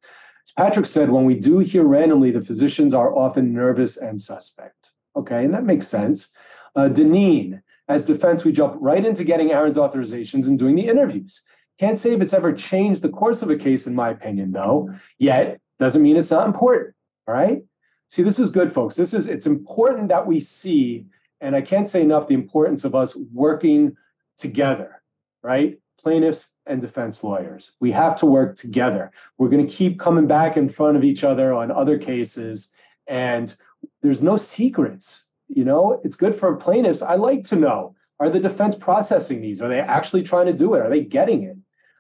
[0.48, 4.92] As Patrick said, when we do hear randomly, the physicians are often nervous and suspect.
[5.16, 6.30] Okay, and that makes sense.
[6.76, 11.42] Uh, Deneen, as defense, we jump right into getting Arons authorizations and doing the interviews.
[11.78, 14.94] Can't say if it's ever changed the course of a case, in my opinion, though.
[15.20, 16.96] Yet doesn't mean it's not important.
[17.28, 17.64] All right.
[18.10, 18.96] See, this is good, folks.
[18.96, 21.06] This is it's important that we see,
[21.42, 23.96] and I can't say enough the importance of us working
[24.38, 25.02] together,
[25.44, 25.78] right?
[26.00, 27.74] Plaintiffs and defense lawyers.
[27.80, 29.12] We have to work together.
[29.38, 32.70] We're going to keep coming back in front of each other on other cases,
[33.08, 33.56] and
[34.02, 37.02] there's no secrets you know, it's good for plaintiffs.
[37.02, 39.62] I like to know are the defense processing these?
[39.62, 40.82] Are they actually trying to do it?
[40.82, 41.58] Are they getting it?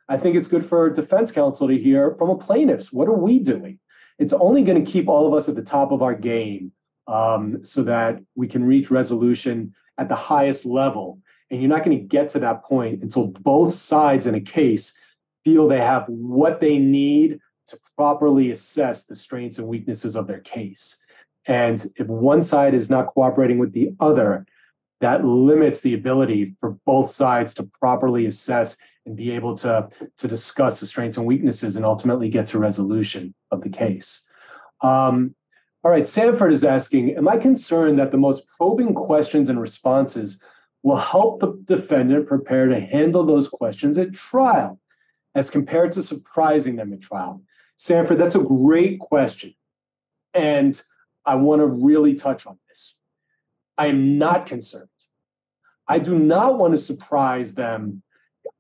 [0.07, 2.93] I think it's good for defense counsel to hear from a plaintiffs.
[2.93, 3.79] What are we doing?
[4.19, 6.71] It's only going to keep all of us at the top of our game
[7.11, 11.19] um, so that we can reach resolution at the highest level.
[11.49, 14.93] And you're not going to get to that point until both sides in a case
[15.43, 20.39] feel they have what they need to properly assess the strengths and weaknesses of their
[20.39, 20.97] case.
[21.45, 24.45] And if one side is not cooperating with the other,
[25.01, 30.27] that limits the ability for both sides to properly assess and be able to, to
[30.27, 34.21] discuss the strengths and weaknesses and ultimately get to resolution of the case.
[34.81, 35.35] Um,
[35.83, 40.39] all right, Sanford is asking Am I concerned that the most probing questions and responses
[40.83, 44.79] will help the defendant prepare to handle those questions at trial
[45.35, 47.41] as compared to surprising them at trial?
[47.77, 49.55] Sanford, that's a great question.
[50.33, 50.79] And
[51.25, 52.95] I want to really touch on this.
[53.77, 54.87] I am not concerned.
[55.87, 58.03] I do not want to surprise them.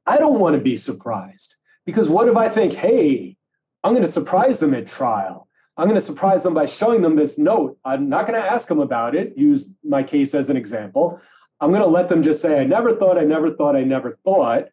[0.05, 1.55] I don't want to be surprised
[1.85, 3.37] because what if I think, hey,
[3.83, 5.47] I'm going to surprise them at trial?
[5.77, 7.77] I'm going to surprise them by showing them this note.
[7.85, 11.19] I'm not going to ask them about it, use my case as an example.
[11.59, 14.17] I'm going to let them just say, I never thought, I never thought, I never
[14.23, 14.69] thought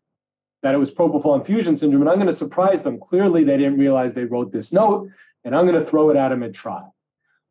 [0.63, 2.03] that it was propofol infusion syndrome.
[2.03, 2.99] And I'm going to surprise them.
[2.99, 5.09] Clearly, they didn't realize they wrote this note,
[5.45, 6.95] and I'm going to throw it at them at trial.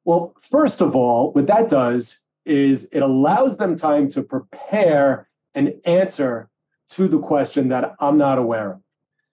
[0.04, 5.80] Well, first of all, what that does is it allows them time to prepare an
[5.86, 6.50] answer
[6.90, 8.82] to the question that I'm not aware of.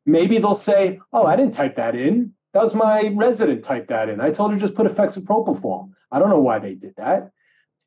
[0.06, 2.32] Maybe they'll say, Oh, I didn't type that in.
[2.54, 4.20] That was my resident typed that in.
[4.20, 5.90] I told her just put effects of propofol.
[6.12, 7.32] I don't know why they did that.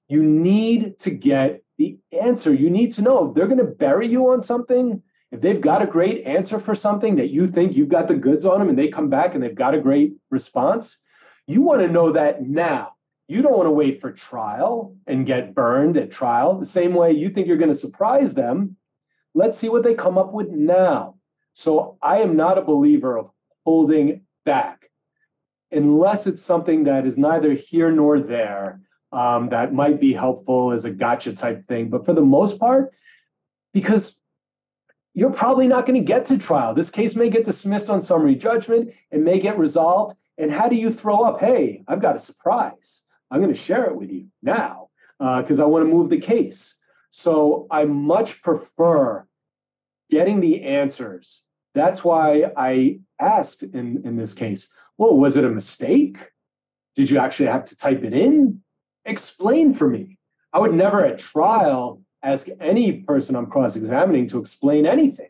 [0.10, 2.54] You need to get the answer.
[2.54, 5.02] You need to know if they're going to bury you on something,
[5.32, 8.46] if they've got a great answer for something that you think you've got the goods
[8.46, 10.98] on them and they come back and they've got a great response,
[11.48, 12.92] you want to know that now.
[13.30, 16.60] You don't want to wait for trial and get burned at trial.
[16.60, 18.76] The same way you think you're going to surprise them.
[19.34, 21.16] Let's see what they come up with now.
[21.54, 23.30] So I am not a believer of
[23.66, 24.90] holding back
[25.72, 28.80] unless it's something that is neither here nor there
[29.12, 31.90] um, that might be helpful as a gotcha type thing.
[31.90, 32.94] But for the most part,
[33.74, 34.20] because
[35.14, 36.74] you're probably not going to get to trial.
[36.74, 40.16] This case may get dismissed on summary judgment, it may get resolved.
[40.38, 43.02] And how do you throw up, hey, I've got a surprise?
[43.30, 44.90] I'm going to share it with you now
[45.20, 46.76] because uh, I want to move the case.
[47.10, 49.28] So I much prefer
[50.10, 51.42] getting the answers.
[51.78, 54.68] That's why I asked in, in this case,
[54.98, 56.18] well, was it a mistake?
[56.96, 58.64] Did you actually have to type it in?
[59.06, 60.18] Explain for me.
[60.54, 65.30] I would never at trial ask any person I'm cross examining to explain anything.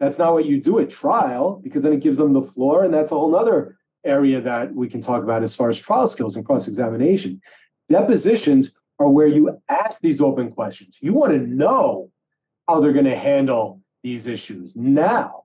[0.00, 2.82] That's not what you do at trial because then it gives them the floor.
[2.82, 6.08] And that's a whole other area that we can talk about as far as trial
[6.08, 7.40] skills and cross examination.
[7.88, 10.98] Depositions are where you ask these open questions.
[11.00, 12.10] You want to know
[12.66, 15.44] how they're going to handle these issues now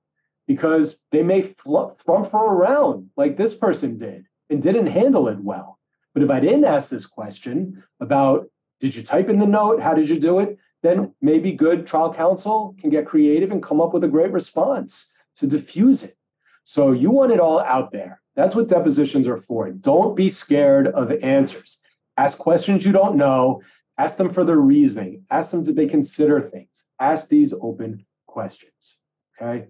[0.52, 5.78] because they may flump around like this person did and didn't handle it well.
[6.12, 9.80] But if I didn't ask this question about did you type in the note?
[9.80, 10.58] How did you do it?
[10.82, 15.08] Then maybe good trial counsel can get creative and come up with a great response
[15.36, 16.16] to diffuse it.
[16.64, 18.20] So you want it all out there.
[18.36, 19.70] That's what depositions are for.
[19.70, 21.78] Don't be scared of answers.
[22.18, 23.62] Ask questions you don't know.
[23.96, 25.24] Ask them for their reasoning.
[25.30, 26.84] Ask them did they consider things.
[27.00, 28.96] Ask these open questions.
[29.40, 29.66] Okay.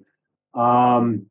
[0.55, 1.27] Um,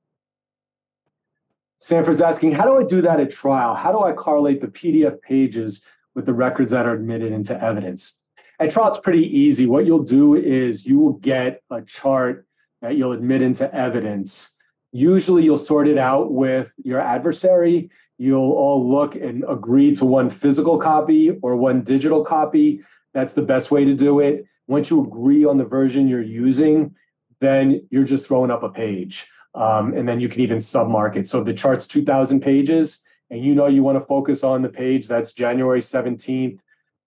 [1.80, 3.74] Sanford's asking, how do I do that at trial?
[3.74, 5.82] How do I correlate the PDF pages
[6.14, 8.18] with the records that are admitted into evidence?
[8.60, 9.66] At trial, it's pretty easy.
[9.66, 12.46] What you'll do is you will get a chart
[12.84, 14.52] that you'll admit into evidence.
[14.92, 17.90] Usually, you'll sort it out with your adversary.
[18.20, 22.84] You'll all look and agree to one physical copy or one digital copy.
[23.16, 24.46] That's the best way to do it.
[24.68, 26.94] Once you agree on the version you're using,
[27.42, 29.28] then you're just throwing up a page.
[29.54, 31.28] Um, and then you can even submarket.
[31.28, 34.70] So if the chart's 2,000 pages, and you know you want to focus on the
[34.70, 36.60] page that's January 17th,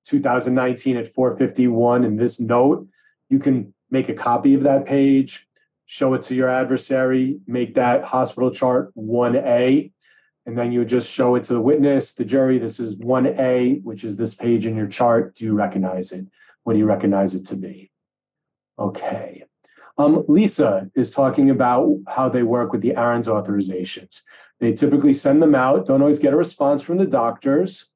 [0.07, 2.87] 2019 at 451 in this note,
[3.31, 5.47] you can make a copy of that page,
[5.87, 9.91] show it to your adversary, make that hospital chart 1A,
[10.47, 12.59] and then you just show it to the witness, the jury.
[12.59, 15.35] This is 1A, which is this page in your chart.
[15.37, 16.27] Do you recognize it?
[16.65, 17.91] What do you recognize it to be?
[18.79, 19.45] Okay.
[19.97, 24.23] Um, Lisa is talking about how they work with the Arons authorizations.
[24.61, 27.87] They typically send them out, don't always get a response from the doctors.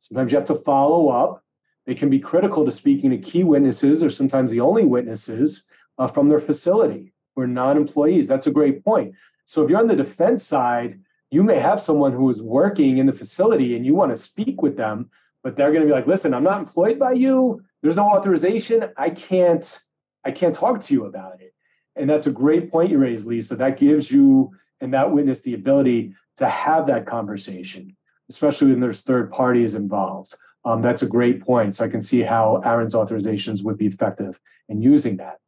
[0.00, 1.42] Sometimes you have to follow up.
[1.86, 5.64] They can be critical to speaking to key witnesses or sometimes the only witnesses
[5.98, 8.26] uh, from their facility or non employees.
[8.28, 9.14] That's a great point.
[9.46, 10.98] So if you're on the defense side,
[11.30, 14.62] you may have someone who is working in the facility and you want to speak
[14.62, 15.10] with them,
[15.42, 17.62] but they're going to be like, listen, I'm not employed by you.
[17.82, 18.88] There's no authorization.
[18.96, 19.80] I can't
[20.24, 21.54] I can't talk to you about it.
[21.96, 23.56] And that's a great point you raised, Lisa.
[23.56, 27.96] That gives you and that witness the ability to have that conversation,
[28.28, 30.34] especially when there's third parties involved.
[30.64, 31.76] Um, that's a great point.
[31.76, 35.38] So I can see how Arons authorizations would be effective in using that.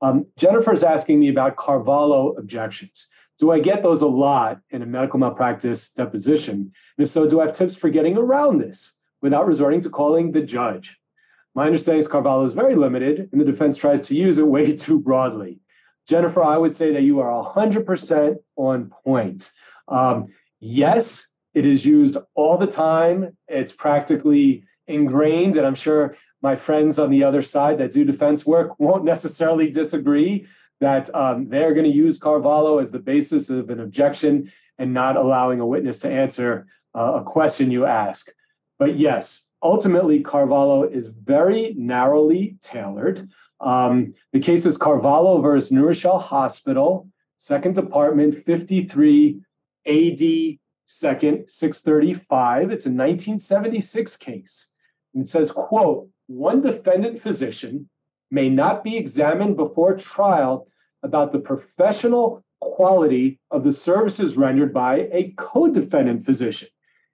[0.00, 3.06] Um, Jennifer's asking me about Carvalho objections.
[3.38, 6.54] Do I get those a lot in a medical malpractice deposition?
[6.54, 10.32] And if so, do I have tips for getting around this without resorting to calling
[10.32, 10.99] the judge?
[11.54, 14.76] My understanding is Carvalho is very limited, and the defense tries to use it way
[14.76, 15.60] too broadly.
[16.08, 19.52] Jennifer, I would say that you are 100% on point.
[19.88, 20.28] Um,
[20.60, 23.36] yes, it is used all the time.
[23.48, 28.46] It's practically ingrained, and I'm sure my friends on the other side that do defense
[28.46, 30.46] work won't necessarily disagree
[30.80, 34.50] that um, they're going to use Carvalho as the basis of an objection.
[34.78, 36.66] and not allowing a witness to answer
[36.96, 38.30] uh, a question you ask.
[38.78, 43.28] But yes, ultimately, Carvalho is very narrowly tailored.
[43.60, 47.08] Um, the case is Carvalho versus New Rochelle Hospital,
[47.38, 49.40] Second Department, 53
[49.86, 52.70] AD Second 635.
[52.70, 54.66] It's a 1976 case.
[55.14, 57.88] And it says, quote, one defendant physician
[58.30, 60.66] may not be examined before trial
[61.02, 66.68] about the professional quality of the services rendered by a co-defendant physician.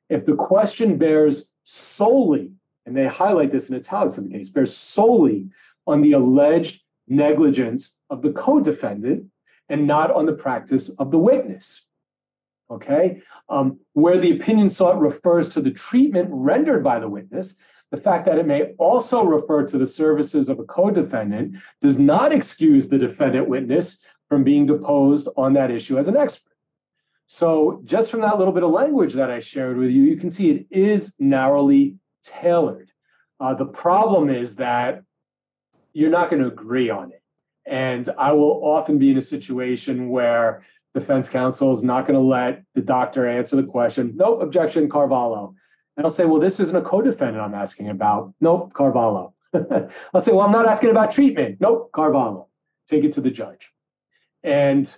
[0.09, 2.53] If the question bears solely,
[2.87, 5.49] and they highlight this in italics in the case, bears solely
[5.87, 9.27] on the alleged negligence of the co-defendant
[9.69, 11.83] and not on the practice of the witness.
[12.71, 17.55] Okay, um, where the opinion sought refers to the treatment rendered by the witness,
[17.93, 21.99] the fact that it may also refer to the services of a co defendant does
[21.99, 23.99] not excuse the defendant witness
[24.29, 26.56] from being deposed on that issue as an expert.
[27.29, 30.31] So, just from that little bit of language that I shared with you, you can
[30.31, 32.93] see it is narrowly tailored.
[33.41, 35.03] Uh, the problem is that
[35.93, 37.23] you're not going to agree on it.
[37.67, 42.25] And I will often be in a situation where defense counsel is not going to
[42.25, 44.13] let the doctor answer the question.
[44.15, 45.55] Nope, objection, Carvalho.
[45.97, 48.35] And I'll say, well, this isn't a co-defendant I'm asking about.
[48.41, 49.35] Nope, Carvalho.
[50.15, 51.61] I'll say, well, I'm not asking about treatment.
[51.61, 52.49] Nope, Carvalho.
[52.87, 53.73] Take it to the judge.
[54.43, 54.95] And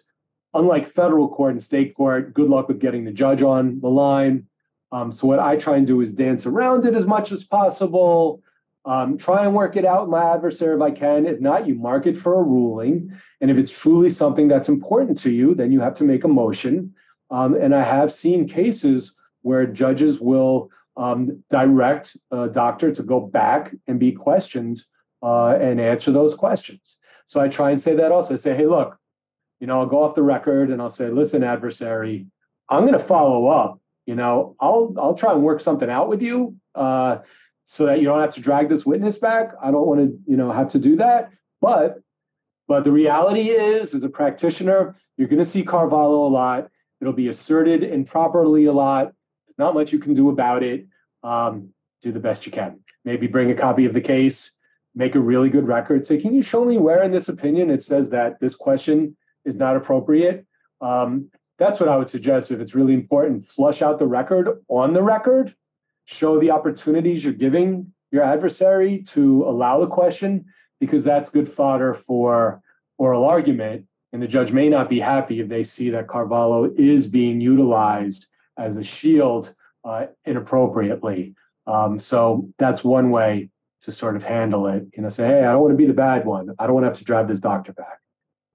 [0.55, 4.47] unlike federal court and state court, good luck with getting the judge on the line.
[4.93, 8.43] Um, so what I try and do is dance around it as much as possible.
[8.85, 11.27] Um, try and work it out with my adversary if I can.
[11.27, 13.13] If not, you mark it for a ruling.
[13.41, 16.29] And if it's truly something that's important to you, then you have to make a
[16.29, 16.95] motion.
[17.31, 23.21] Um, and I have seen cases where judges will um, direct a doctor to go
[23.21, 24.83] back and be questioned
[25.23, 26.97] uh, and answer those questions.
[27.27, 28.35] So I try and say that also.
[28.35, 28.99] I say, hey, look,
[29.61, 32.27] you know, I'll go off the record and I'll say, listen, adversary,
[32.69, 33.81] I'm going to follow up.
[34.07, 37.19] You know, I'll I'll try and work something out with you uh,
[37.65, 39.53] so that you don't have to drag this witness back.
[39.63, 41.31] I don't want to, you know, have to do that.
[41.61, 42.01] But
[42.69, 46.71] but the reality is, as a practitioner, you're going to see Carvalho a lot.
[47.01, 49.13] It'll be asserted improperly a lot
[49.47, 50.87] There's not much you can do about it.
[51.23, 51.71] Um,
[52.03, 52.81] do the best you can.
[53.05, 54.53] Maybe bring a copy of the case,
[54.95, 56.07] make a really good record.
[56.07, 59.17] Say, can you show me where in this opinion it says that this question
[59.49, 60.47] is not appropriate?
[60.81, 62.53] Um, that's what I would suggest.
[62.53, 65.55] If it's really important, flush out the record on the record,
[66.05, 70.45] show the opportunities you're giving your adversary to allow the question,
[70.81, 72.63] because that's good fodder for
[72.99, 73.87] oral argument.
[74.13, 78.27] And the judge may not be happy if they see that Carvalho is being utilized
[78.57, 79.55] as a shield
[79.85, 81.35] uh, inappropriately.
[81.67, 83.51] Um, so that's one way
[83.83, 84.87] to sort of handle it.
[84.97, 86.55] You know, say, hey, I don't want to be the bad one.
[86.59, 87.99] I don't want to have to drive this doctor back.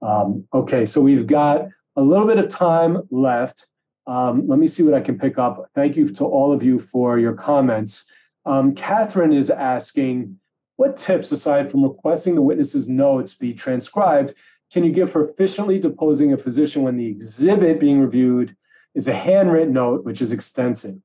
[0.04, 1.66] Um, okay, so we've got
[1.96, 3.66] a little bit of time left.
[4.06, 5.70] Um, let me see what I can pick up.
[5.74, 8.04] Thank you to all of you for your comments.
[8.44, 10.38] Um, Catherine is asking,
[10.76, 14.34] what tips, aside from requesting the witness's notes be transcribed,
[14.72, 18.54] can you give for efficiently deposing a physician when the exhibit being reviewed
[18.94, 20.96] is a handwritten note, which is extensive.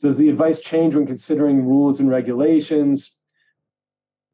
[0.00, 3.12] Does the advice change when considering rules and regulations?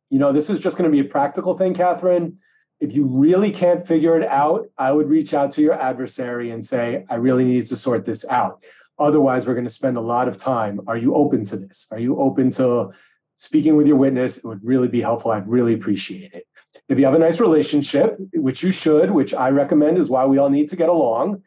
[0.09, 2.39] You know, this is just going to be a practical thing, Catherine.
[2.81, 6.65] If you really can't figure it out, I would reach out to your adversary and
[6.65, 8.65] say, I really need to sort this out.
[8.99, 10.81] Otherwise, we're going to spend a lot of time.
[10.87, 11.87] Are you open to this?
[11.91, 12.91] Are you open to
[13.37, 14.39] speaking with your witness?
[14.39, 15.31] It would really be helpful.
[15.31, 16.47] I'd really appreciate it.
[16.89, 20.39] If you have a nice relationship, which you should, which I recommend is why we
[20.39, 21.43] all need to get along,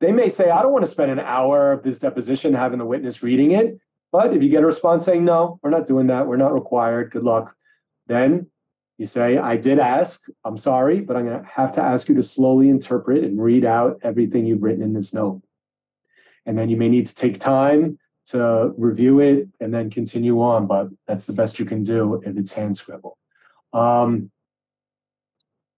[0.00, 2.86] they may say, I don't want to spend an hour of this deposition having the
[2.86, 3.78] witness reading it.
[4.12, 7.12] But if you get a response saying, no, we're not doing that, we're not required,
[7.12, 7.54] good luck,
[8.06, 8.46] then
[9.00, 12.14] you say, I did ask, I'm sorry, but I'm going to have to ask you
[12.16, 15.40] to slowly interpret and read out everything you've written in this note.
[16.44, 20.66] And then you may need to take time to review it and then continue on,
[20.66, 23.16] but that's the best you can do if it's hand scribble.
[23.72, 24.30] Um,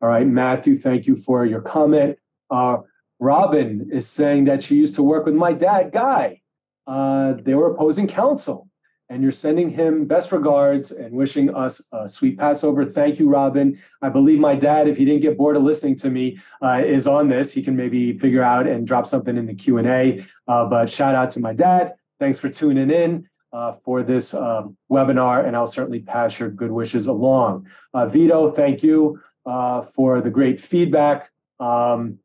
[0.01, 2.19] all right, Matthew, thank you for your comment.
[2.51, 2.79] Uh,
[3.21, 6.41] Robin is saying that she used to work with my dad, Guy.
[6.89, 8.69] Uh, they were opposing counsel,
[9.13, 12.87] and you're sending him best regards and wishing us a sweet Passover.
[12.87, 13.79] Thank you, Robin.
[14.01, 17.07] I believe my dad, if he didn't get bored of listening to me, uh, is
[17.07, 17.53] on this.
[17.53, 20.25] He can maybe figure out and drop something in the Q and A.
[20.49, 21.93] Uh, but shout out to my dad.
[22.19, 23.29] Thanks for tuning in.
[23.53, 27.69] Uh, for this um, webinar, and I'll certainly pass your good wishes along.
[27.93, 31.31] Uh, Vito, thank you uh, for the great feedback.
[31.61, 32.19] Um,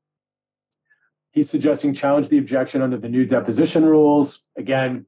[1.31, 4.45] He's suggesting challenge the objection under the new deposition rules.
[4.57, 5.05] Again,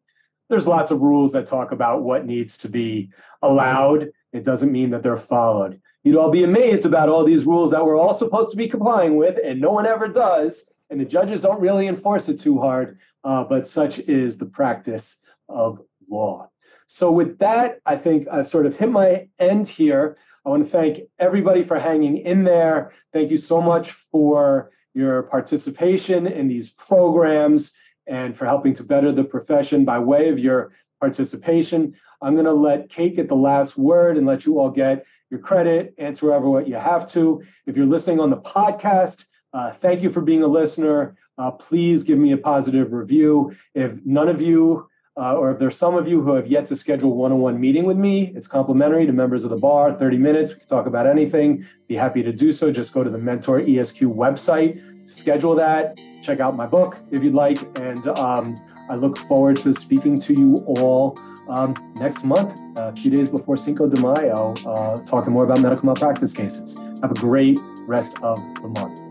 [0.49, 3.11] there's lots of rules that talk about what needs to be
[3.41, 4.09] allowed.
[4.33, 5.79] It doesn't mean that they're followed.
[6.03, 9.15] You'd all be amazed about all these rules that we're all supposed to be complying
[9.15, 10.65] with, and no one ever does.
[10.91, 15.17] and the judges don't really enforce it too hard, uh, but such is the practice
[15.47, 16.49] of law.
[16.87, 20.17] So, with that, I think I've sort of hit my end here.
[20.43, 22.91] I want to thank everybody for hanging in there.
[23.13, 27.73] Thank you so much for your participation in these programs
[28.09, 31.95] and for helping to better the profession by way of your participation.
[32.21, 35.39] I'm going to let Kate get the last word and let you all get your
[35.39, 37.41] credit, answer whatever what you have to.
[37.67, 41.15] If you're listening on the podcast, uh, thank you for being a listener.
[41.37, 43.55] Uh, please give me a positive review.
[43.73, 46.75] If none of you, uh, or if there's some of you who have yet to
[46.75, 49.93] schedule one-on-one meeting with me, it's complimentary to members of the bar.
[49.93, 50.53] 30 minutes.
[50.53, 51.65] We can talk about anything.
[51.87, 52.71] Be happy to do so.
[52.71, 55.95] Just go to the Mentor ESQ website to schedule that.
[56.21, 58.55] Check out my book if you'd like, and um,
[58.89, 61.17] I look forward to speaking to you all
[61.49, 65.85] um, next month, a few days before Cinco de Mayo, uh, talking more about medical
[65.85, 66.77] malpractice cases.
[67.01, 69.08] Have a great rest of the month.